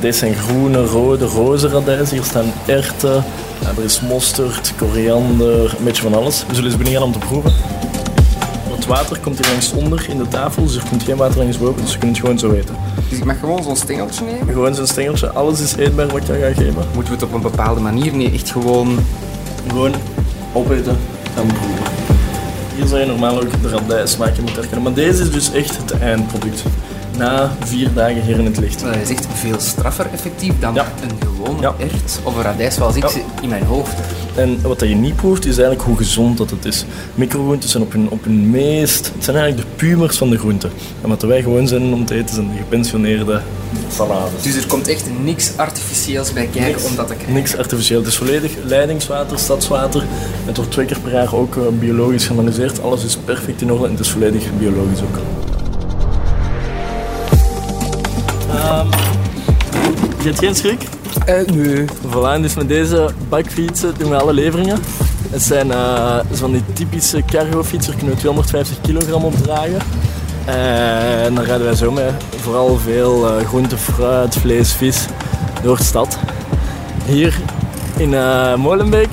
deze 0.00 0.18
zijn 0.18 0.34
groene, 0.34 0.84
rode, 0.84 1.24
roze 1.24 1.68
radijzen. 1.68 2.16
Hier 2.16 2.24
staan 2.24 2.52
erten, 2.66 3.24
er 3.76 3.84
is 3.84 4.00
mosterd, 4.00 4.72
koriander, 4.76 5.74
een 5.78 5.84
beetje 5.84 6.02
van 6.02 6.14
alles. 6.14 6.44
We 6.48 6.54
zullen 6.54 6.70
eens 6.70 6.78
beginnen 6.78 7.02
om 7.02 7.12
te 7.12 7.18
proeven 7.18 7.52
water 8.88 9.18
komt 9.18 9.38
hier 9.38 9.48
langs 9.50 9.72
onder 9.72 10.06
in 10.08 10.18
de 10.18 10.28
tafel, 10.28 10.62
dus 10.62 10.76
er 10.76 10.82
komt 10.88 11.02
geen 11.02 11.16
water 11.16 11.38
langs 11.38 11.58
boven, 11.58 11.82
dus 11.82 11.92
je 11.92 11.98
kunt 11.98 12.10
het 12.10 12.20
gewoon 12.20 12.38
zo 12.38 12.52
eten. 12.52 12.76
Dus 13.08 13.18
ik 13.18 13.24
mag 13.24 13.38
gewoon 13.38 13.62
zo'n 13.62 13.76
stengeltje 13.76 14.24
nemen? 14.24 14.52
Gewoon 14.52 14.74
zo'n 14.74 14.86
stengeltje, 14.86 15.30
alles 15.30 15.60
is 15.60 15.76
eetbaar 15.76 16.08
wat 16.08 16.26
je 16.26 16.32
ga 16.32 16.62
geven. 16.62 16.84
Moeten 16.94 17.12
we 17.12 17.18
het 17.18 17.22
op 17.22 17.32
een 17.32 17.42
bepaalde 17.42 17.80
manier? 17.80 18.14
Nee, 18.14 18.32
echt 18.32 18.50
gewoon... 18.50 18.98
Gewoon 19.68 19.94
opeten 20.52 20.96
en 21.36 21.46
proeven. 21.46 21.84
Hier 22.76 22.86
zou 22.86 23.00
je 23.00 23.06
normaal 23.06 23.40
ook 23.42 23.62
de 23.62 23.68
radijsmaakje 23.68 24.42
moeten 24.42 24.60
herkennen, 24.60 24.82
maar 24.82 24.94
deze 24.94 25.22
is 25.22 25.30
dus 25.30 25.52
echt 25.52 25.76
het 25.76 25.98
eindproduct 25.98 26.62
na 27.18 27.50
vier 27.64 27.92
dagen 27.94 28.22
hier 28.22 28.38
in 28.38 28.44
het 28.44 28.58
licht. 28.58 28.80
Dat 28.80 28.96
is 28.96 29.10
echt 29.10 29.26
veel 29.34 29.60
straffer 29.60 30.06
effectief 30.12 30.52
dan 30.58 30.78
een 30.78 30.86
gewone 31.20 31.60
ja. 31.60 31.74
ert 31.78 32.20
of 32.22 32.36
een 32.36 32.42
radijs 32.42 32.74
zoals 32.74 32.96
ik 32.96 33.08
ja. 33.08 33.20
in 33.42 33.48
mijn 33.48 33.64
hoofd. 33.64 33.94
En 34.34 34.60
wat 34.62 34.80
je 34.80 34.94
niet 34.94 35.16
proeft 35.16 35.46
is 35.46 35.58
eigenlijk 35.58 35.82
hoe 35.82 35.96
gezond 35.96 36.38
dat 36.38 36.50
het 36.50 36.64
is. 36.64 36.84
Microgroenten 37.14 37.68
zijn 37.68 37.82
op 37.82 37.92
hun, 37.92 38.10
op 38.10 38.24
hun 38.24 38.50
meest... 38.50 39.10
Het 39.14 39.24
zijn 39.24 39.36
eigenlijk 39.36 39.68
de 39.68 39.76
pumers 39.76 40.16
van 40.16 40.30
de 40.30 40.38
groenten. 40.38 40.70
En 41.02 41.08
wat 41.08 41.22
wij 41.22 41.42
gewoon 41.42 41.68
zijn 41.68 41.92
om 41.92 42.04
te 42.04 42.14
eten 42.14 42.34
zijn 42.34 42.48
de 42.48 42.56
gepensioneerde 42.56 43.40
salades. 43.92 44.42
Dus 44.42 44.56
er 44.56 44.66
komt 44.66 44.88
echt 44.88 45.10
niks 45.22 45.50
artificieels 45.56 46.32
bij 46.32 46.46
kijken 46.46 46.72
niks, 46.72 46.84
om 46.84 46.96
dat 46.96 47.06
te 47.06 47.14
krijgen? 47.14 47.34
Niks 47.34 47.56
artificieel. 47.56 47.98
Het 47.98 48.08
is 48.08 48.16
volledig 48.16 48.52
leidingswater, 48.64 49.38
stadswater. 49.38 50.04
Het 50.44 50.56
wordt 50.56 50.72
twee 50.72 50.86
keer 50.86 51.00
per 51.00 51.12
jaar 51.12 51.34
ook 51.34 51.56
uh, 51.56 51.62
biologisch 51.78 52.26
geanalyseerd. 52.26 52.82
Alles 52.82 53.04
is 53.04 53.16
perfect 53.16 53.60
in 53.60 53.72
orde 53.72 53.84
en 53.84 53.90
het 53.90 54.00
is 54.00 54.10
volledig 54.10 54.44
biologisch 54.58 55.00
ook. 55.00 55.37
Je 60.18 60.24
hebt 60.24 60.38
geen 60.38 60.54
schrik? 60.54 60.82
Uh, 61.28 61.56
nee. 61.56 61.84
Voilà, 61.84 62.40
dus 62.40 62.54
met 62.54 62.68
deze 62.68 63.08
bakfietsen 63.28 63.94
doen 63.98 64.10
we 64.10 64.16
alle 64.16 64.32
leveringen. 64.32 64.78
Het 65.30 65.42
zijn 65.42 65.66
uh, 65.66 66.18
van 66.30 66.52
die 66.52 66.62
typische 66.72 67.22
cargofietsen, 67.24 67.96
kunnen 67.96 68.14
we 68.14 68.20
250 68.20 68.80
kilogram 68.80 69.24
op 69.24 69.34
dragen. 69.34 69.78
Uh, 70.48 71.24
en 71.24 71.34
dan 71.34 71.44
rijden 71.44 71.66
wij 71.66 71.74
zo 71.74 71.90
met 71.90 72.12
vooral 72.36 72.78
veel 72.78 73.22
groente, 73.44 73.76
fruit, 73.76 74.36
vlees, 74.36 74.72
vis 74.72 75.06
door 75.62 75.76
de 75.76 75.82
stad. 75.82 76.18
Hier 77.06 77.38
in 77.96 78.10
Molenbeek, 78.60 79.10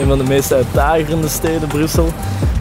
een 0.00 0.06
van 0.06 0.18
de 0.18 0.24
meest 0.24 0.52
uitdagerende 0.52 1.28
steden, 1.28 1.68
Brussel, 1.68 2.12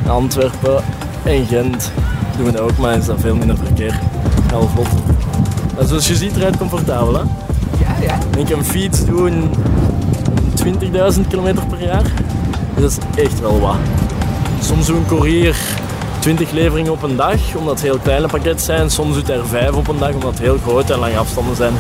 Antwerpen 0.08 0.84
en 1.24 1.46
Gent, 1.46 1.92
doen 2.38 2.46
we 2.46 2.52
dat 2.52 2.62
ook, 2.62 2.78
maar 2.78 2.98
is 2.98 3.06
dat 3.06 3.20
veel 3.20 3.36
minder 3.36 3.58
verkeer. 3.58 4.00
Heel 4.52 4.70
vlot. 4.74 4.88
En 5.78 5.88
zoals 5.88 6.08
je 6.08 6.16
ziet, 6.16 6.38
rijdt 6.38 6.58
comfortabel. 6.58 7.14
Hè? 7.14 7.45
Ik 8.38 8.46
kan 8.46 8.66
fiets 8.66 9.06
doen 9.06 9.50
20.000 10.64 11.28
km 11.30 11.68
per 11.70 11.82
jaar. 11.82 12.04
Dus 12.76 12.82
dat 12.82 12.92
is 12.92 13.24
echt 13.24 13.40
wel 13.40 13.60
wat. 13.60 13.76
Soms 14.62 14.86
doet 14.86 14.96
een 14.96 15.06
courier 15.06 15.56
20 16.20 16.52
leveringen 16.52 16.92
op 16.92 17.04
een 17.04 17.16
dag, 17.16 17.56
omdat 17.56 17.74
het 17.74 17.82
heel 17.82 17.98
kleine 17.98 18.28
pakketten 18.28 18.66
zijn. 18.66 18.90
Soms 18.90 19.16
doet 19.16 19.30
er 19.30 19.48
5 19.48 19.72
op 19.72 19.88
een 19.88 19.98
dag, 19.98 20.14
omdat 20.14 20.30
het 20.30 20.40
heel 20.40 20.58
grote 20.58 20.94
en 20.94 21.00
lange 21.00 21.18
afstanden 21.18 21.56
zijn. 21.56 21.74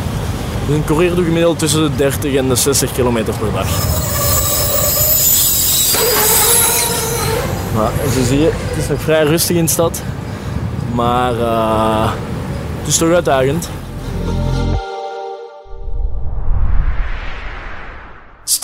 Dus 0.67 0.75
een 0.75 0.85
courier 0.85 1.15
doet 1.15 1.25
gemiddeld 1.25 1.59
tussen 1.59 1.81
de 1.81 1.95
30 1.95 2.33
en 2.33 2.47
de 2.47 2.55
60 2.55 2.91
km 2.91 3.24
per 3.24 3.51
dag. 3.53 3.67
Maar 7.75 7.91
zo 8.13 8.24
zie 8.27 8.39
je, 8.39 8.50
het 8.53 8.83
is 8.83 8.88
nog 8.89 9.01
vrij 9.01 9.24
rustig 9.24 9.55
in 9.55 9.65
de 9.65 9.71
stad. 9.71 10.01
Maar 10.93 11.33
uh, 11.33 12.12
het 12.79 12.88
is 12.88 12.97
toch 12.97 13.12
uitdagend. 13.12 13.69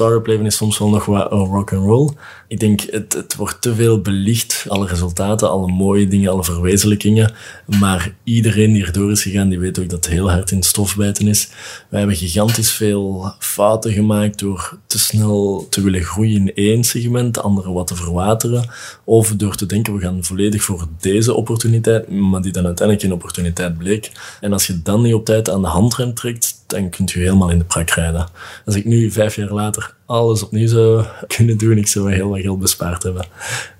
Start-up 0.01 0.27
leven 0.27 0.45
is 0.45 0.55
soms 0.55 0.77
wel 0.77 0.89
nog 0.89 1.05
wat 1.05 1.31
rock 1.31 1.73
and 1.73 1.85
roll. 1.85 2.09
Ik 2.47 2.59
denk, 2.59 2.81
het, 2.81 3.13
het 3.13 3.35
wordt 3.35 3.61
te 3.61 3.75
veel 3.75 4.01
belicht, 4.01 4.65
alle 4.67 4.87
resultaten, 4.87 5.49
alle 5.49 5.71
mooie 5.71 6.07
dingen, 6.07 6.31
alle 6.31 6.43
verwezenlijkingen. 6.43 7.33
Maar 7.79 8.15
iedereen 8.23 8.73
die 8.73 8.85
erdoor 8.85 9.11
is 9.11 9.21
gegaan, 9.21 9.49
die 9.49 9.59
weet 9.59 9.79
ook 9.79 9.89
dat 9.89 10.05
het 10.05 10.13
heel 10.13 10.31
hard 10.31 10.51
in 10.51 10.63
stofbijten 10.63 11.27
is. 11.27 11.49
Wij 11.89 11.99
hebben 11.99 12.17
gigantisch 12.17 12.71
veel 12.71 13.33
fouten 13.39 13.91
gemaakt 13.91 14.39
door 14.39 14.77
te 14.87 14.99
snel 14.99 15.67
te 15.69 15.81
willen 15.81 16.03
groeien 16.03 16.35
in 16.35 16.53
één 16.53 16.83
segment, 16.83 17.41
andere 17.41 17.71
wat 17.71 17.87
te 17.87 17.95
verwateren. 17.95 18.69
Of 19.03 19.33
door 19.35 19.55
te 19.55 19.65
denken, 19.65 19.93
we 19.93 19.99
gaan 19.99 20.23
volledig 20.23 20.63
voor 20.63 20.87
deze 20.99 21.33
opportuniteit, 21.33 22.09
maar 22.09 22.41
die 22.41 22.51
dan 22.51 22.65
uiteindelijk 22.65 23.07
geen 23.07 23.15
opportuniteit 23.15 23.77
bleek. 23.77 24.11
En 24.41 24.53
als 24.53 24.67
je 24.67 24.81
dan 24.81 25.01
niet 25.01 25.13
op 25.13 25.25
tijd 25.25 25.49
aan 25.49 25.61
de 25.61 25.67
handrem 25.67 26.13
trekt, 26.13 26.60
dan 26.71 26.89
kunt 26.89 27.11
je 27.11 27.19
helemaal 27.19 27.49
in 27.49 27.57
de 27.57 27.63
prak 27.63 27.89
rijden. 27.89 28.27
Als 28.65 28.75
ik 28.75 28.85
nu 28.85 29.11
vijf 29.11 29.35
jaar 29.35 29.53
later 29.53 29.95
alles 30.05 30.43
opnieuw 30.43 30.67
zou 30.67 31.05
kunnen 31.35 31.57
doen, 31.57 31.77
ik 31.77 31.87
zou 31.87 32.13
heel 32.13 32.29
wat 32.29 32.39
geld 32.39 32.59
bespaard 32.59 33.03
hebben. 33.03 33.25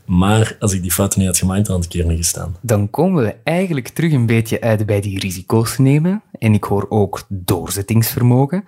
Maar 0.05 0.55
als 0.59 0.73
ik 0.73 0.81
die 0.81 0.91
fouten 0.91 1.19
niet 1.19 1.27
had 1.27 1.37
gemaakt, 1.37 1.65
dan 1.65 1.75
had 1.75 1.85
ik 1.85 1.91
hier 1.91 2.05
niet 2.05 2.17
gestaan. 2.17 2.55
Dan 2.61 2.89
komen 2.89 3.23
we 3.23 3.35
eigenlijk 3.43 3.87
terug 3.87 4.11
een 4.11 4.25
beetje 4.25 4.61
uit 4.61 4.85
bij 4.85 5.01
die 5.01 5.19
risico's 5.19 5.77
nemen. 5.77 6.23
En 6.39 6.53
ik 6.53 6.63
hoor 6.63 6.85
ook 6.89 7.25
doorzettingsvermogen. 7.27 8.65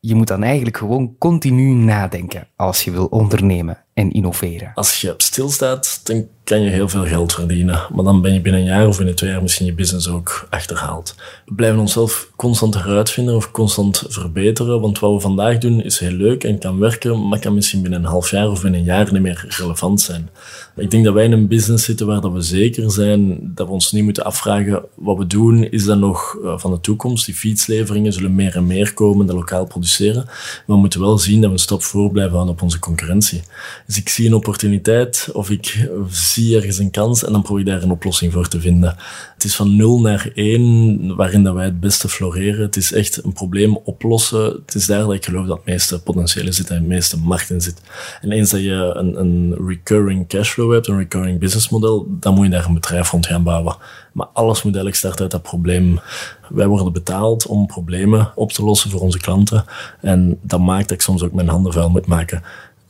Je 0.00 0.14
moet 0.14 0.26
dan 0.28 0.42
eigenlijk 0.42 0.76
gewoon 0.76 1.18
continu 1.18 1.72
nadenken 1.72 2.48
als 2.56 2.82
je 2.82 2.90
wil 2.90 3.06
ondernemen 3.06 3.84
en 3.98 4.12
innoveren. 4.12 4.70
Als 4.74 5.00
je 5.00 5.14
stilstaat, 5.16 6.00
dan 6.02 6.26
kan 6.48 6.60
je 6.60 6.70
heel 6.70 6.88
veel 6.88 7.06
geld 7.06 7.32
verdienen. 7.32 7.86
Maar 7.94 8.04
dan 8.04 8.20
ben 8.20 8.32
je 8.32 8.40
binnen 8.40 8.60
een 8.60 8.66
jaar 8.66 8.86
of 8.86 8.96
binnen 8.96 9.14
twee 9.14 9.30
jaar 9.30 9.42
misschien 9.42 9.66
je 9.66 9.74
business 9.74 10.08
ook 10.08 10.46
achterhaald. 10.50 11.14
We 11.46 11.54
blijven 11.54 11.80
onszelf 11.80 12.30
constant 12.36 12.74
heruitvinden 12.74 13.36
of 13.36 13.50
constant 13.50 14.04
verbeteren. 14.08 14.80
Want 14.80 14.98
wat 14.98 15.12
we 15.12 15.20
vandaag 15.20 15.58
doen 15.58 15.82
is 15.82 15.98
heel 15.98 16.10
leuk 16.10 16.44
en 16.44 16.58
kan 16.58 16.78
werken, 16.78 17.28
maar 17.28 17.38
kan 17.38 17.54
misschien 17.54 17.82
binnen 17.82 18.00
een 18.00 18.08
half 18.08 18.30
jaar 18.30 18.50
of 18.50 18.62
binnen 18.62 18.80
een 18.80 18.86
jaar 18.86 19.12
niet 19.12 19.22
meer 19.22 19.44
relevant 19.48 20.00
zijn. 20.00 20.30
Ik 20.76 20.90
denk 20.90 21.04
dat 21.04 21.14
wij 21.14 21.24
in 21.24 21.32
een 21.32 21.48
business 21.48 21.84
zitten 21.84 22.06
waar 22.06 22.20
dat 22.20 22.32
we 22.32 22.40
zeker 22.40 22.90
zijn 22.90 23.50
dat 23.54 23.66
we 23.66 23.72
ons 23.72 23.92
niet 23.92 24.04
moeten 24.04 24.24
afvragen 24.24 24.82
wat 24.94 25.18
we 25.18 25.26
doen, 25.26 25.64
is 25.64 25.84
dat 25.84 25.98
nog 25.98 26.38
eh, 26.44 26.58
van 26.58 26.70
de 26.70 26.80
toekomst? 26.80 27.26
Die 27.26 27.34
fietsleveringen 27.34 28.12
zullen 28.12 28.34
meer 28.34 28.56
en 28.56 28.66
meer 28.66 28.94
komen, 28.94 29.26
dat 29.26 29.36
lokaal 29.36 29.66
produceren. 29.66 30.24
Maar 30.24 30.64
we 30.66 30.76
moeten 30.76 31.00
wel 31.00 31.18
zien 31.18 31.40
dat 31.40 31.50
we 31.50 31.56
een 31.56 31.62
stap 31.62 31.82
voor 31.82 32.10
blijven 32.10 32.34
houden 32.34 32.54
op 32.54 32.62
onze 32.62 32.78
concurrentie. 32.78 33.42
Dus 33.88 33.98
ik 33.98 34.08
zie 34.08 34.26
een 34.26 34.34
opportuniteit 34.34 35.28
of 35.32 35.50
ik 35.50 35.88
zie 36.10 36.56
ergens 36.56 36.78
een 36.78 36.90
kans 36.90 37.24
en 37.24 37.32
dan 37.32 37.42
probeer 37.42 37.60
ik 37.60 37.68
daar 37.68 37.82
een 37.82 37.90
oplossing 37.90 38.32
voor 38.32 38.48
te 38.48 38.60
vinden. 38.60 38.96
Het 39.34 39.44
is 39.44 39.56
van 39.56 39.76
0 39.76 40.00
naar 40.00 40.30
1 40.34 41.16
waarin 41.16 41.42
dat 41.42 41.54
wij 41.54 41.64
het 41.64 41.80
beste 41.80 42.08
floreren. 42.08 42.60
Het 42.60 42.76
is 42.76 42.92
echt 42.92 43.24
een 43.24 43.32
probleem 43.32 43.76
oplossen. 43.76 44.44
Het 44.44 44.74
is 44.74 44.86
daar 44.86 45.00
dat 45.00 45.12
ik 45.12 45.24
geloof 45.24 45.46
dat 45.46 45.56
het 45.56 45.66
meeste 45.66 46.02
potentieel 46.02 46.52
zit 46.52 46.70
en 46.70 46.76
het 46.76 46.86
meeste 46.86 47.18
markt 47.18 47.50
in 47.50 47.60
zit. 47.60 47.80
En 48.20 48.32
eens 48.32 48.50
dat 48.50 48.60
je 48.60 48.92
een, 48.94 49.20
een 49.20 49.54
recurring 49.66 50.28
cashflow 50.28 50.72
hebt, 50.72 50.86
een 50.86 50.98
recurring 50.98 51.38
business 51.38 51.68
model, 51.68 52.06
dan 52.08 52.34
moet 52.34 52.44
je 52.44 52.50
daar 52.50 52.66
een 52.66 52.74
bedrijf 52.74 53.10
rond 53.10 53.26
gaan 53.26 53.42
bouwen. 53.42 53.76
Maar 54.12 54.26
alles 54.26 54.56
moet 54.56 54.74
eigenlijk 54.74 54.96
starten 54.96 55.20
uit 55.20 55.30
dat 55.30 55.42
probleem. 55.42 56.00
Wij 56.48 56.66
worden 56.66 56.92
betaald 56.92 57.46
om 57.46 57.66
problemen 57.66 58.32
op 58.34 58.52
te 58.52 58.64
lossen 58.64 58.90
voor 58.90 59.00
onze 59.00 59.18
klanten. 59.18 59.64
En 60.00 60.38
dat 60.42 60.60
maakt 60.60 60.88
dat 60.88 60.98
ik 60.98 61.02
soms 61.02 61.22
ook 61.22 61.32
mijn 61.32 61.48
handen 61.48 61.72
vuil 61.72 61.90
moet 61.90 62.06
maken 62.06 62.42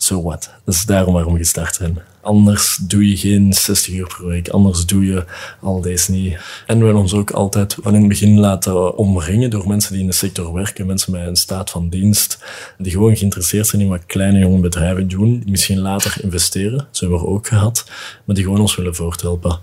so. 0.09 0.23
Dat 0.23 0.75
is 0.75 0.85
daarom 0.85 1.15
waarom 1.15 1.33
we 1.33 1.39
gestart 1.39 1.75
zijn. 1.75 1.99
Anders 2.21 2.79
doe 2.83 3.09
je 3.09 3.17
geen 3.17 3.53
60 3.53 3.95
uur 3.95 4.15
per 4.17 4.27
week. 4.27 4.49
Anders 4.49 4.87
doe 4.87 5.07
je 5.07 5.25
al 5.61 5.81
deze 5.81 6.11
niet. 6.11 6.39
En 6.67 6.79
we 6.79 6.85
willen 6.85 7.01
ons 7.01 7.15
ook 7.15 7.31
altijd 7.31 7.77
van 7.83 7.95
in 7.95 8.01
het 8.01 8.09
begin 8.09 8.39
laten 8.39 8.97
omringen 8.97 9.51
door 9.51 9.69
mensen 9.69 9.93
die 9.93 10.01
in 10.01 10.07
de 10.07 10.13
sector 10.13 10.53
werken. 10.53 10.87
Mensen 10.87 11.13
met 11.13 11.27
een 11.27 11.37
staat 11.37 11.71
van 11.71 11.89
dienst. 11.89 12.45
Die 12.79 12.93
gewoon 12.93 13.17
geïnteresseerd 13.17 13.67
zijn 13.67 13.83
in 13.83 13.89
wat 13.89 14.07
kleine 14.07 14.39
jonge 14.39 14.61
bedrijven 14.61 15.09
doen. 15.09 15.39
Die 15.39 15.51
misschien 15.51 15.79
later 15.79 16.17
investeren. 16.23 16.89
Zo 16.91 17.09
hebben 17.09 17.27
we 17.27 17.35
ook 17.35 17.47
gehad. 17.47 17.85
Maar 18.25 18.35
die 18.35 18.45
gewoon 18.45 18.61
ons 18.61 18.77
willen 18.77 18.95
voorthelpen. 18.95 19.61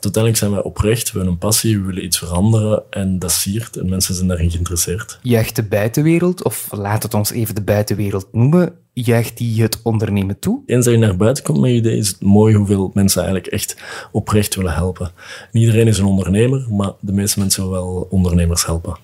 Uiteindelijk 0.00 0.36
zijn 0.36 0.50
wij 0.50 0.62
oprecht, 0.62 1.12
we 1.12 1.16
hebben 1.16 1.32
een 1.32 1.38
passie, 1.38 1.78
we 1.78 1.86
willen 1.86 2.04
iets 2.04 2.18
veranderen 2.18 2.82
en 2.90 3.18
dat 3.18 3.32
siert 3.32 3.76
en 3.76 3.88
mensen 3.88 4.14
zijn 4.14 4.28
daarin 4.28 4.50
geïnteresseerd. 4.50 5.18
Juicht 5.22 5.56
de 5.56 5.62
buitenwereld, 5.62 6.44
of 6.44 6.68
laat 6.70 7.02
het 7.02 7.14
ons 7.14 7.30
even 7.30 7.54
de 7.54 7.62
buitenwereld 7.62 8.28
noemen, 8.32 8.74
juicht 9.02 9.36
die 9.36 9.62
het 9.62 9.80
ondernemen 9.82 10.38
toe? 10.38 10.62
Eens 10.66 10.84
dat 10.84 10.94
je 10.94 11.00
naar 11.00 11.16
buiten 11.16 11.44
komt 11.44 11.60
met 11.60 11.70
je 11.70 11.76
idee, 11.76 11.96
is 11.96 12.08
het 12.08 12.20
mooi 12.20 12.54
hoeveel 12.54 12.90
mensen 12.94 13.22
eigenlijk 13.22 13.52
echt 13.52 13.76
oprecht 14.12 14.54
willen 14.54 14.74
helpen. 14.74 15.10
Iedereen 15.52 15.86
is 15.86 15.98
een 15.98 16.04
ondernemer, 16.04 16.66
maar 16.70 16.92
de 17.00 17.12
meeste 17.12 17.38
mensen 17.38 17.62
willen 17.62 17.84
wel 17.84 18.06
ondernemers 18.10 18.66
helpen. 18.66 18.98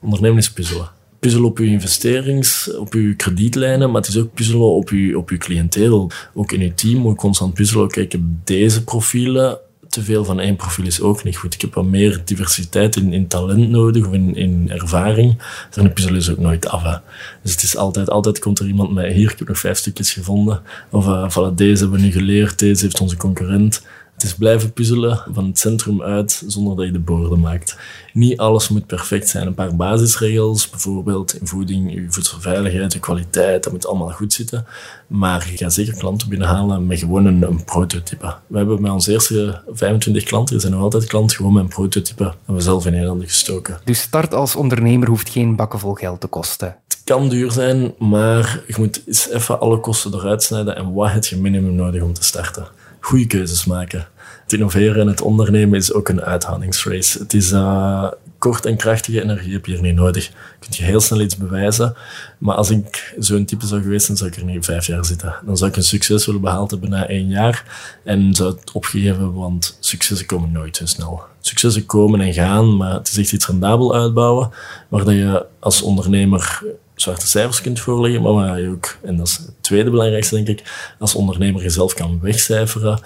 Ondernemen 0.00 0.38
is 0.38 0.52
puzzelen 0.52 0.90
puzzelen 1.18 1.48
op 1.48 1.58
je 1.58 1.66
investerings, 1.66 2.76
op 2.76 2.92
je 2.92 3.14
kredietlijnen, 3.14 3.90
maar 3.90 4.00
het 4.00 4.10
is 4.10 4.18
ook 4.18 4.34
puzzelen 4.34 4.74
op 4.74 4.90
je, 4.90 5.18
op 5.18 5.30
je 5.30 5.36
cliënteel. 5.36 6.10
Ook 6.34 6.52
in 6.52 6.60
je 6.60 6.74
team 6.74 6.98
moet 6.98 7.12
je 7.12 7.18
constant 7.18 7.54
puzzelen. 7.54 7.88
Kijk, 7.88 8.06
ik 8.06 8.12
heb 8.12 8.20
deze 8.44 8.84
profielen 8.84 9.58
te 9.88 10.02
veel 10.02 10.24
van 10.24 10.40
één 10.40 10.56
profiel 10.56 10.86
is 10.86 11.00
ook 11.00 11.24
niet 11.24 11.36
goed. 11.36 11.54
Ik 11.54 11.60
heb 11.60 11.74
wat 11.74 11.84
meer 11.84 12.22
diversiteit 12.24 12.96
in, 12.96 13.12
in 13.12 13.26
talent 13.26 13.68
nodig 13.68 14.06
of 14.06 14.12
in, 14.12 14.34
in 14.34 14.70
ervaring. 14.70 15.38
Dan 15.70 15.92
puzzel 15.92 16.14
is 16.14 16.30
ook 16.30 16.38
nooit 16.38 16.68
af. 16.68 17.00
Dus 17.42 17.52
het 17.52 17.62
is 17.62 17.76
altijd, 17.76 18.10
altijd 18.10 18.38
komt 18.38 18.58
er 18.58 18.66
iemand 18.66 18.92
met, 18.92 19.12
hier, 19.12 19.30
ik 19.30 19.38
heb 19.38 19.48
nog 19.48 19.58
vijf 19.58 19.78
stukjes 19.78 20.12
gevonden. 20.12 20.60
Of 20.90 21.06
uh, 21.06 21.30
voilà, 21.30 21.54
deze 21.54 21.82
hebben 21.82 22.00
we 22.00 22.06
nu 22.06 22.12
geleerd, 22.12 22.58
deze 22.58 22.84
heeft 22.84 23.00
onze 23.00 23.16
concurrent. 23.16 23.82
Het 24.16 24.24
is 24.24 24.34
blijven 24.34 24.72
puzzelen 24.72 25.22
van 25.32 25.46
het 25.46 25.58
centrum 25.58 26.02
uit 26.02 26.42
zonder 26.46 26.76
dat 26.76 26.86
je 26.86 26.92
de 26.92 26.98
borden 26.98 27.40
maakt. 27.40 27.76
Niet 28.12 28.38
alles 28.38 28.68
moet 28.68 28.86
perfect 28.86 29.28
zijn. 29.28 29.46
Een 29.46 29.54
paar 29.54 29.76
basisregels, 29.76 30.70
bijvoorbeeld 30.70 31.40
in 31.40 31.46
voeding, 31.46 31.92
je 31.92 32.06
voedselveiligheid, 32.08 32.92
je 32.92 32.98
kwaliteit, 32.98 33.64
dat 33.64 33.72
moet 33.72 33.86
allemaal 33.86 34.10
goed 34.10 34.32
zitten. 34.32 34.66
Maar 35.06 35.48
je 35.50 35.56
gaat 35.56 35.72
zeker 35.72 35.94
klanten 35.94 36.28
binnenhalen 36.28 36.86
met 36.86 36.98
gewoon 36.98 37.26
een, 37.26 37.42
een 37.42 37.64
prototype. 37.64 38.34
We 38.46 38.56
hebben 38.56 38.82
bij 38.82 38.90
onze 38.90 39.12
eerste 39.12 39.62
25 39.70 40.22
klanten, 40.22 40.54
er 40.54 40.60
zijn 40.60 40.72
nog 40.72 40.82
altijd 40.82 41.06
klanten, 41.06 41.36
gewoon 41.36 41.52
met 41.52 41.62
een 41.62 41.68
prototype 41.68 42.24
hebben 42.24 42.54
we 42.54 42.60
zelf 42.60 42.86
in 42.86 42.92
Nederland 42.92 43.22
gestoken. 43.22 43.80
Dus 43.84 44.00
start 44.00 44.34
als 44.34 44.56
ondernemer 44.56 45.08
hoeft 45.08 45.28
geen 45.28 45.56
bakken 45.56 45.78
vol 45.78 45.94
geld 45.94 46.20
te 46.20 46.26
kosten? 46.26 46.76
Het 46.88 47.00
kan 47.04 47.28
duur 47.28 47.50
zijn, 47.50 47.94
maar 47.98 48.62
je 48.66 48.74
moet 48.78 49.02
eens 49.06 49.28
even 49.28 49.60
alle 49.60 49.80
kosten 49.80 50.14
eruit 50.14 50.42
snijden 50.42 50.76
en 50.76 50.92
wat 50.92 51.12
heb 51.12 51.24
je 51.24 51.36
minimum 51.36 51.74
nodig 51.74 52.02
om 52.02 52.12
te 52.12 52.24
starten 52.24 52.68
goede 53.06 53.26
keuzes 53.26 53.64
maken. 53.64 54.08
Het 54.42 54.52
innoveren 54.52 55.00
en 55.00 55.06
het 55.06 55.20
ondernemen 55.20 55.78
is 55.78 55.92
ook 55.92 56.08
een 56.08 56.22
uithoudingsrace. 56.22 57.18
Het 57.18 57.34
is 57.34 57.52
uh, 57.52 58.10
kort 58.38 58.66
en 58.66 58.76
krachtige 58.76 59.22
energie 59.22 59.52
heb 59.52 59.66
je 59.66 59.72
hier 59.72 59.82
niet 59.82 59.94
nodig. 59.94 60.24
Je 60.24 60.32
kunt 60.58 60.76
je 60.76 60.84
heel 60.84 61.00
snel 61.00 61.20
iets 61.20 61.36
bewijzen. 61.36 61.94
Maar 62.38 62.56
als 62.56 62.70
ik 62.70 63.14
zo'n 63.18 63.44
type 63.44 63.66
zou 63.66 63.82
geweest 63.82 64.06
zijn, 64.06 64.16
zou 64.16 64.30
ik 64.30 64.36
er 64.36 64.44
niet 64.44 64.64
vijf 64.64 64.86
jaar 64.86 65.04
zitten. 65.04 65.34
Dan 65.44 65.56
zou 65.56 65.70
ik 65.70 65.76
een 65.76 65.82
succes 65.82 66.26
willen 66.26 66.40
behaald 66.40 66.70
hebben 66.70 66.90
na 66.90 67.08
één 67.08 67.28
jaar. 67.28 67.64
En 68.04 68.34
zou 68.34 68.50
het 68.50 68.72
opgegeven, 68.72 69.32
want 69.32 69.76
successen 69.80 70.26
komen 70.26 70.52
nooit 70.52 70.76
zo 70.76 70.86
snel. 70.86 71.22
Successen 71.40 71.86
komen 71.86 72.20
en 72.20 72.32
gaan, 72.32 72.76
maar 72.76 72.92
het 72.92 73.08
is 73.08 73.18
echt 73.18 73.32
iets 73.32 73.46
rendabel 73.46 73.94
uitbouwen, 73.94 74.50
waar 74.88 75.12
je 75.12 75.46
als 75.60 75.82
ondernemer 75.82 76.62
zwarte 76.96 77.28
cijfers 77.28 77.60
kunt 77.60 77.80
voorleggen, 77.80 78.22
maar 78.22 78.32
waar 78.32 78.60
je 78.60 78.68
ook, 78.68 78.96
en 79.02 79.16
dat 79.16 79.26
is 79.26 79.36
het 79.36 79.50
tweede 79.60 79.90
belangrijkste 79.90 80.34
denk 80.34 80.48
ik, 80.48 80.94
als 80.98 81.14
ondernemer 81.14 81.62
jezelf 81.62 81.94
kan 81.94 82.18
wegcijferen, 82.20 83.00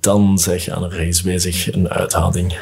dan 0.00 0.38
zeg 0.38 0.64
je 0.64 0.74
aan 0.74 0.82
een 0.82 0.92
race 0.92 1.22
bezig, 1.22 1.72
een 1.72 1.88
uithouding. 1.88 2.58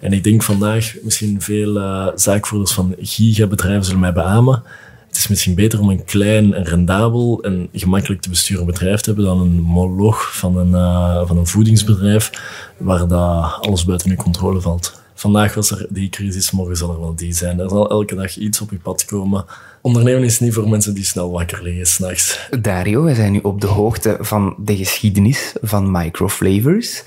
En 0.00 0.12
ik 0.12 0.24
denk 0.24 0.42
vandaag 0.42 0.94
misschien 1.02 1.40
veel 1.40 1.76
uh, 1.76 2.06
zaakvoerders 2.14 2.72
van 2.72 2.94
gigabedrijven 2.98 3.84
zullen 3.84 4.00
mij 4.00 4.12
beamen. 4.12 4.62
Het 5.06 5.16
is 5.16 5.28
misschien 5.28 5.54
beter 5.54 5.80
om 5.80 5.90
een 5.90 6.04
klein 6.04 6.54
en 6.54 6.64
rendabel 6.64 7.42
en 7.42 7.68
gemakkelijk 7.72 8.20
te 8.20 8.28
besturen 8.28 8.66
bedrijf 8.66 9.00
te 9.00 9.10
hebben 9.10 9.24
dan 9.24 9.40
een 9.40 9.60
moloch 9.60 10.36
van 10.36 10.56
een, 10.56 10.70
uh, 10.70 11.26
van 11.26 11.36
een 11.36 11.46
voedingsbedrijf 11.46 12.30
waar 12.76 13.08
dat 13.08 13.60
alles 13.60 13.84
buiten 13.84 14.10
uw 14.10 14.16
controle 14.16 14.60
valt. 14.60 15.00
Vandaag 15.14 15.54
was 15.54 15.70
er 15.70 15.86
die 15.88 16.08
crisis, 16.08 16.50
morgen 16.50 16.76
zal 16.76 16.92
er 16.92 17.00
wel 17.00 17.14
die 17.14 17.34
zijn. 17.34 17.60
Er 17.60 17.68
zal 17.68 17.90
elke 17.90 18.14
dag 18.14 18.36
iets 18.36 18.60
op 18.60 18.70
je 18.70 18.78
pad 18.78 19.04
komen 19.04 19.44
Ondernemen 19.82 20.22
is 20.22 20.40
niet 20.40 20.54
voor 20.54 20.68
mensen 20.68 20.94
die 20.94 21.04
snel 21.04 21.30
wakker 21.30 21.62
liggen 21.62 21.86
s'nachts. 21.86 22.48
Dario, 22.60 23.02
we 23.02 23.14
zijn 23.14 23.32
nu 23.32 23.38
op 23.38 23.60
de 23.60 23.66
hoogte 23.66 24.16
van 24.20 24.54
de 24.58 24.76
geschiedenis 24.76 25.54
van 25.62 25.90
microflavors. 25.90 27.02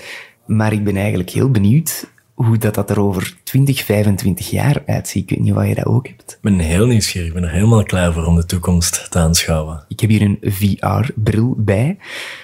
Maar 0.46 0.72
ik 0.72 0.84
ben 0.84 0.96
eigenlijk 0.96 1.30
heel 1.30 1.50
benieuwd 1.50 2.06
hoe 2.34 2.58
dat, 2.58 2.74
dat 2.74 2.90
er 2.90 3.00
over 3.00 3.36
20, 3.44 3.84
25 3.84 4.50
jaar 4.50 4.82
uitziet. 4.86 5.22
Ik 5.22 5.36
weet 5.36 5.44
niet 5.44 5.54
wat 5.54 5.68
je 5.68 5.74
dat 5.74 5.86
ook 5.86 6.06
hebt. 6.06 6.32
Ik 6.32 6.38
ben 6.40 6.58
heel 6.58 6.86
nieuwsgierig. 6.86 7.28
Ik 7.28 7.34
ben 7.34 7.44
er 7.44 7.50
helemaal 7.50 7.82
klaar 7.82 8.12
voor 8.12 8.24
om 8.24 8.36
de 8.36 8.46
toekomst 8.46 9.10
te 9.10 9.18
aanschouwen. 9.18 9.84
Ik 9.88 10.00
heb 10.00 10.10
hier 10.10 10.22
een 10.22 10.38
VR-bril 10.42 11.54
bij. 11.58 11.96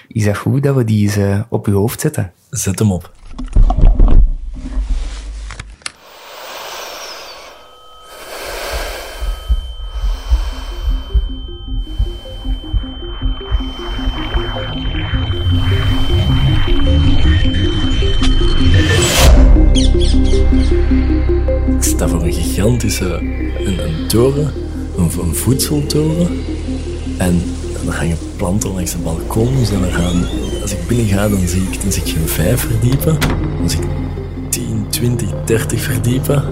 Is 0.07 0.25
dat 0.25 0.37
goed 0.37 0.63
dat 0.63 0.75
we 0.75 0.83
die 0.83 1.03
eens 1.03 1.17
uh, 1.17 1.41
op 1.49 1.65
je 1.65 1.71
hoofd 1.71 2.01
zetten? 2.01 2.31
Zet 2.49 2.79
hem 2.79 2.91
op. 2.91 3.11
gigantische 22.09 23.05
een, 23.65 23.79
een 23.85 24.07
toren, 24.07 24.51
een, 24.97 25.11
een 25.21 25.35
voedseltoren. 25.35 26.27
En 27.17 27.41
er 27.87 27.93
hangen 27.95 28.17
planten 28.35 28.73
langs 28.73 28.91
de 28.91 28.97
balkons 28.97 29.71
en 29.71 29.91
gaan, 29.91 30.25
als 30.61 30.71
ik 30.71 30.87
binnen 30.87 31.05
ga, 31.05 31.29
dan 31.29 31.47
zie 31.47 31.61
ik, 31.61 31.81
dan 31.81 31.91
zie 31.91 32.03
ik 32.03 32.15
geen 32.27 32.57
verdiepen. 32.57 33.17
Dan 33.59 33.69
zie 33.69 33.79
ik 33.79 33.87
10, 34.49 34.85
20, 34.89 35.29
30 35.45 35.81
verdiepen. 35.81 36.43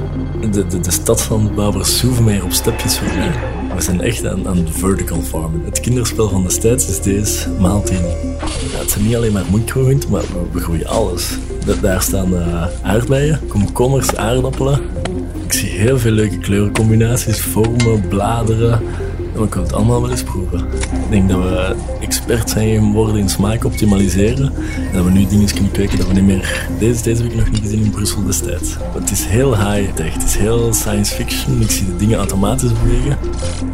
De, 0.52 0.68
de, 0.68 0.80
de 0.80 0.92
stad 0.92 1.22
van 1.22 1.52
Babersoevemeer 1.56 2.44
op 2.44 2.52
stepjes 2.52 2.98
voorbij. 2.98 3.32
We 3.76 3.82
zijn 3.82 4.02
echt 4.02 4.26
aan, 4.26 4.48
aan 4.48 4.68
vertical 4.70 5.22
farmen. 5.22 5.62
Het 5.66 5.80
kinderspel 5.80 6.30
van 6.30 6.44
destijds 6.44 6.88
is 6.88 7.02
deze 7.02 7.50
maal 7.50 7.84
10. 7.84 7.98
Ja, 7.98 8.80
het 8.80 8.92
zijn 8.92 9.06
niet 9.06 9.16
alleen 9.16 9.32
maar 9.32 9.46
mondgroenten, 9.50 10.10
maar 10.10 10.24
we, 10.52 10.60
groeien 10.60 10.88
alles. 10.88 11.38
Da- 11.66 11.74
daar 11.82 12.02
staan 12.02 12.36
eh, 12.36 12.68
aardbeien, 12.82 13.40
komkommers, 13.48 14.16
aardappelen. 14.16 14.82
Ik 15.50 15.56
zie 15.56 15.70
heel 15.70 16.00
veel 16.00 16.12
leuke 16.12 16.38
kleurencombinaties, 16.38 17.42
vormen, 17.42 18.08
bladeren. 18.08 18.72
En 19.34 19.42
we 19.42 19.48
kunnen 19.48 19.70
het 19.70 19.74
allemaal 19.74 20.02
wel 20.02 20.12
eens 20.12 20.24
proeven. 20.24 20.60
Ik 20.92 21.10
denk 21.10 21.30
dat 21.30 21.38
we 21.38 21.76
expert 22.02 22.50
zijn 22.50 22.76
geworden 22.76 23.16
in 23.16 23.30
smaak 23.30 23.64
optimaliseren. 23.64 24.54
En 24.92 24.94
dat 24.94 25.04
we 25.04 25.12
nu 25.12 25.26
dingen 25.26 25.48
kunnen 25.48 25.72
kweken 25.72 25.98
dat 25.98 26.08
we 26.08 26.14
niet 26.14 26.24
meer... 26.24 26.68
Deze, 26.80 27.04
deze 27.04 27.24
nog 27.24 27.52
niet 27.52 27.62
gezien 27.62 27.84
in 27.84 27.92
Brussel 27.92 28.26
destijds. 28.26 28.76
Het 28.94 29.12
is 29.12 29.26
heel 29.26 29.58
high-tech, 29.58 30.14
het 30.14 30.24
is 30.24 30.36
heel 30.36 30.74
science 30.74 31.16
fiction. 31.16 31.62
Ik 31.62 31.72
zie 31.72 31.86
de 31.86 31.96
dingen 31.96 32.18
automatisch 32.18 32.72
bewegen. 32.84 33.18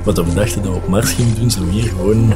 Wat 0.04 0.18
we 0.18 0.34
dachten 0.34 0.62
dat 0.62 0.72
we 0.72 0.78
op 0.78 0.88
Mars 0.88 1.12
gingen 1.12 1.36
doen, 1.36 1.52
zijn 1.52 1.66
we 1.66 1.72
hier 1.72 1.90
gewoon 1.90 2.34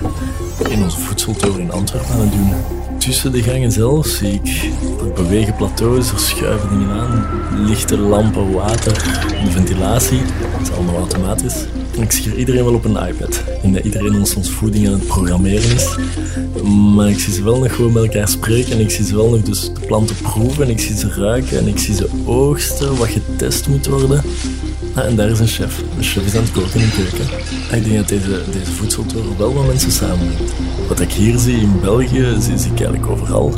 in 0.69 0.83
onze 0.83 0.99
voedseltoren 0.99 1.59
in 1.59 1.71
Antwerpen 1.71 2.13
aan 2.13 2.19
het 2.19 2.31
doen. 2.31 2.53
Tussen 2.99 3.31
de 3.31 3.43
gangen 3.43 3.71
zelf 3.71 4.07
zie 4.07 4.33
ik 4.33 4.71
bewegen 5.15 5.55
plateaus, 5.55 6.11
er 6.11 6.19
schuiven 6.19 6.69
dingen 6.69 6.89
aan, 6.89 7.27
lichte 7.65 7.97
lampen, 7.97 8.51
water, 8.51 9.21
ventilatie. 9.49 10.21
Dat 10.51 10.61
is 10.61 10.71
allemaal 10.71 10.95
automatisch. 10.95 11.65
En 11.95 12.01
ik 12.01 12.11
zie 12.11 12.35
iedereen 12.35 12.63
wel 12.63 12.73
op 12.73 12.85
een 12.85 13.07
iPad. 13.07 13.43
En 13.63 13.73
dat 13.73 13.83
iedereen 13.83 14.15
ons, 14.15 14.35
ons 14.35 14.49
voeding 14.49 14.87
aan 14.87 14.93
het 14.93 15.07
programmeren 15.07 15.75
is. 15.75 15.95
Maar 16.95 17.09
ik 17.09 17.19
zie 17.19 17.33
ze 17.33 17.43
wel 17.43 17.59
nog 17.59 17.75
gewoon 17.75 17.91
met 17.91 18.03
elkaar 18.03 18.27
spreken 18.27 18.71
en 18.71 18.79
ik 18.79 18.89
zie 18.89 19.05
ze 19.05 19.15
wel 19.15 19.29
nog 19.29 19.41
dus 19.41 19.73
de 19.73 19.85
planten 19.85 20.15
proeven 20.15 20.63
en 20.63 20.69
ik 20.69 20.79
zie 20.79 20.97
ze 20.97 21.13
ruiken 21.13 21.57
en 21.57 21.67
ik 21.67 21.77
zie 21.77 21.95
ze 21.95 22.09
oogsten, 22.25 22.97
wat 22.97 23.07
getest 23.07 23.67
moet 23.67 23.87
worden. 23.87 24.21
Ah, 24.93 25.05
en 25.05 25.15
daar 25.15 25.29
is 25.29 25.39
een 25.39 25.47
chef. 25.47 25.83
De 25.97 26.03
chef 26.03 26.25
is 26.25 26.35
aan 26.35 26.43
het 26.43 26.51
koken 26.51 26.79
in 26.79 26.85
de 26.85 26.91
keuken. 26.91 27.37
Ik 27.77 27.83
denk 27.83 27.95
dat 27.95 28.07
deze, 28.07 28.41
deze 28.51 28.71
voedseltoren 28.71 29.37
wel 29.37 29.53
wat 29.53 29.67
mensen 29.67 29.91
samenbrengt. 29.91 30.53
Wat 30.89 30.99
ik 30.99 31.11
hier 31.11 31.37
zie 31.37 31.57
in 31.61 31.79
België, 31.81 32.25
zie, 32.39 32.53
ik 32.53 32.67
eigenlijk 32.81 33.07
overal. 33.07 33.53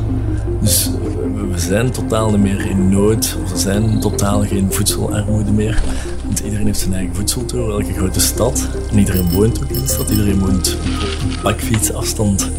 Dus 0.62 0.90
we- 1.34 1.48
we 1.52 1.60
zijn 1.60 1.92
totaal 1.92 2.30
niet 2.32 2.40
meer 2.42 2.66
in 2.70 2.90
nood, 2.90 3.38
of 3.44 3.52
er 3.52 3.58
zijn 3.58 4.00
totaal 4.00 4.42
geen 4.46 4.68
voedselarmoede 4.70 5.52
meer. 5.52 5.82
Want 6.26 6.40
iedereen 6.40 6.66
heeft 6.66 6.80
zijn 6.80 6.94
eigen 6.94 7.16
voedseltoren, 7.16 7.72
elke 7.82 7.94
grote 7.94 8.20
stad. 8.20 8.68
En 8.92 9.00
iedereen 9.00 9.30
woont 9.32 9.64
ook 9.64 9.70
in 9.70 9.82
de 9.82 9.88
stad, 9.88 10.10
iedereen 10.10 10.40
woont 10.40 10.78
op 10.82 10.86
een 11.32 11.36
bakfietsafstand 11.44 12.50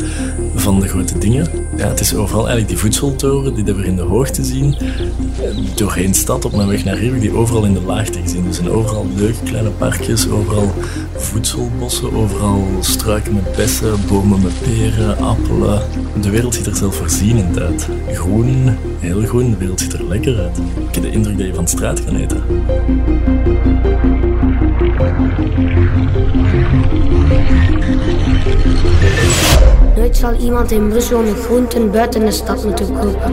van 0.54 0.80
de 0.80 0.88
grote 0.88 1.18
dingen. 1.18 1.48
Ja, 1.76 1.88
het 1.88 2.00
is 2.00 2.14
overal 2.14 2.40
eigenlijk 2.48 2.68
die 2.68 2.78
voedseltoren, 2.78 3.54
die 3.54 3.64
dat 3.64 3.76
we 3.76 3.84
in 3.84 3.96
de 3.96 4.02
hoogte 4.02 4.44
zien. 4.44 4.74
Eh, 5.42 5.48
Doorheen 5.74 6.14
stad 6.14 6.44
op 6.44 6.52
mijn 6.56 6.68
weg 6.68 6.84
naar 6.84 6.96
hier, 6.96 7.04
heb 7.04 7.14
ik 7.14 7.20
die 7.20 7.32
overal 7.36 7.64
in 7.64 7.72
de 7.72 7.80
laagte 7.80 8.18
gezien. 8.20 8.46
Er 8.46 8.54
zijn 8.54 8.70
overal 8.70 9.06
leuke 9.16 9.42
kleine 9.44 9.70
parkjes, 9.70 10.28
overal 10.28 10.72
voedselbossen, 11.16 12.12
overal 12.12 12.66
struiken 12.80 13.34
met 13.34 13.56
bessen, 13.56 14.06
bomen 14.08 14.42
met 14.42 14.60
peren, 14.62 15.18
appelen. 15.18 15.82
De 16.20 16.30
wereld 16.30 16.54
ziet 16.54 16.66
er 16.66 16.76
zelf 16.76 16.94
voorzienend 16.94 17.58
uit. 17.58 17.88
Groen, 18.12 18.76
heel 18.98 19.22
groen, 19.22 19.50
de 19.50 19.56
wereld 19.56 19.80
ziet 19.80 19.92
er 19.92 20.04
lekker 20.04 20.38
uit. 20.38 20.58
Ik 20.88 20.94
heb 20.94 21.02
de 21.02 21.10
indruk 21.10 21.38
dat 21.38 21.46
je 21.46 21.54
van 21.54 21.68
straat 21.68 22.04
kan 22.04 22.16
eten. 22.16 22.42
Nooit 29.96 30.16
zal 30.16 30.34
iemand 30.34 30.70
in 30.70 30.88
Brussel 30.88 31.22
met 31.22 31.44
groenten 31.44 31.90
buiten 31.90 32.20
de 32.20 32.30
stad 32.30 32.64
moeten 32.64 32.92
kopen. 32.92 33.32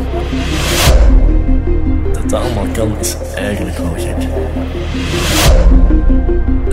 Dat 2.29 2.41
allemaal 2.41 2.67
kan, 2.74 2.98
is 3.00 3.17
eigenlijk 3.36 3.77
wel 3.77 3.93
gek. 3.98 4.27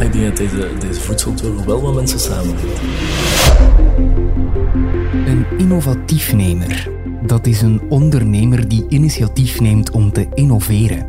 Ik 0.04 0.12
denk 0.12 0.24
dat 0.24 0.36
deze, 0.36 0.68
deze 0.80 1.00
voedseltoren 1.00 1.66
wel 1.66 1.82
wat 1.82 1.94
mensen 1.94 2.20
samenbrengt. 2.20 2.80
Een 5.26 5.46
innovatiefnemer. 5.58 6.88
Dat 7.26 7.46
is 7.46 7.62
een 7.62 7.80
ondernemer 7.88 8.68
die 8.68 8.86
initiatief 8.88 9.60
neemt 9.60 9.90
om 9.90 10.12
te 10.12 10.26
innoveren. 10.34 11.06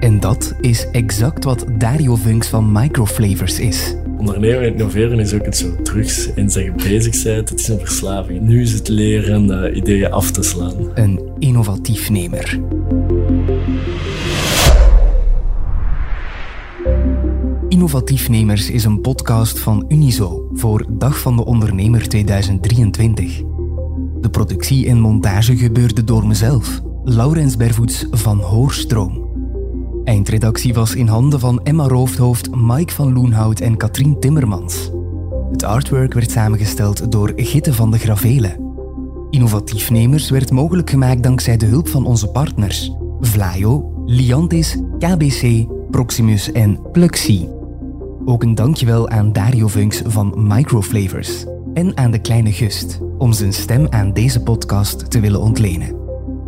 En 0.00 0.20
dat 0.20 0.54
is 0.60 0.86
exact 0.90 1.44
wat 1.44 1.64
Dario 1.78 2.16
Funks 2.16 2.48
van 2.48 2.72
Microflavors 2.72 3.60
is. 3.60 3.94
Ondernemen 4.18 4.60
en 4.60 4.72
innoveren 4.72 5.18
is 5.20 5.34
ook 5.34 5.44
het 5.44 5.56
zo 5.56 5.82
drugs 5.82 6.34
en 6.34 6.50
zeggen 6.50 6.76
bezig 6.76 7.14
zijn. 7.14 7.36
Het 7.36 7.60
is 7.60 7.68
een 7.68 7.78
verslaving. 7.78 8.40
Nu 8.40 8.62
is 8.62 8.72
het 8.72 8.88
leren 8.88 9.50
uh, 9.50 9.76
ideeën 9.76 10.10
af 10.12 10.30
te 10.30 10.42
slaan. 10.42 10.74
Een 10.94 11.20
innovatiefnemer. 11.38 12.60
Innovatiefnemers 17.68 18.70
is 18.70 18.84
een 18.84 19.00
podcast 19.00 19.58
van 19.58 19.84
Unizo 19.88 20.48
voor 20.52 20.86
Dag 20.88 21.18
van 21.18 21.36
de 21.36 21.44
Ondernemer 21.44 22.08
2023. 22.08 23.42
De 24.20 24.30
productie 24.30 24.88
en 24.88 25.00
montage 25.00 25.56
gebeurde 25.56 26.04
door 26.04 26.26
mezelf, 26.26 26.80
Laurens 27.04 27.56
Bervoets 27.56 28.06
van 28.10 28.38
Hoorstroom. 28.38 29.30
Eindredactie 30.04 30.74
was 30.74 30.94
in 30.94 31.06
handen 31.06 31.40
van 31.40 31.62
Emma 31.62 31.86
Roofdhoofd, 31.86 32.56
Mike 32.56 32.92
van 32.92 33.12
Loenhout 33.12 33.60
en 33.60 33.76
Katrien 33.76 34.20
Timmermans. 34.20 34.90
Het 35.52 35.64
artwork 35.64 36.12
werd 36.12 36.30
samengesteld 36.30 37.12
door 37.12 37.32
Gitte 37.36 37.74
van 37.74 37.90
de 37.90 37.98
Gravelen. 37.98 38.74
Innovatiefnemers 39.30 40.30
werd 40.30 40.50
mogelijk 40.50 40.90
gemaakt 40.90 41.22
dankzij 41.22 41.56
de 41.56 41.66
hulp 41.66 41.88
van 41.88 42.06
onze 42.06 42.28
partners 42.28 42.92
Vlaio, 43.24 44.02
Liantis, 44.06 44.76
KBC, 44.98 45.66
Proximus 45.90 46.52
en 46.52 46.90
Pluxy. 46.92 47.46
Ook 48.24 48.42
een 48.42 48.54
dankjewel 48.54 49.08
aan 49.08 49.32
Dario 49.32 49.68
Funks 49.68 50.02
van 50.06 50.34
Microflavors 50.36 51.44
en 51.74 51.96
aan 51.96 52.10
de 52.10 52.18
kleine 52.18 52.52
Gust 52.52 53.00
om 53.18 53.32
zijn 53.32 53.52
stem 53.52 53.86
aan 53.90 54.12
deze 54.12 54.42
podcast 54.42 55.10
te 55.10 55.20
willen 55.20 55.40
ontlenen. 55.40 55.96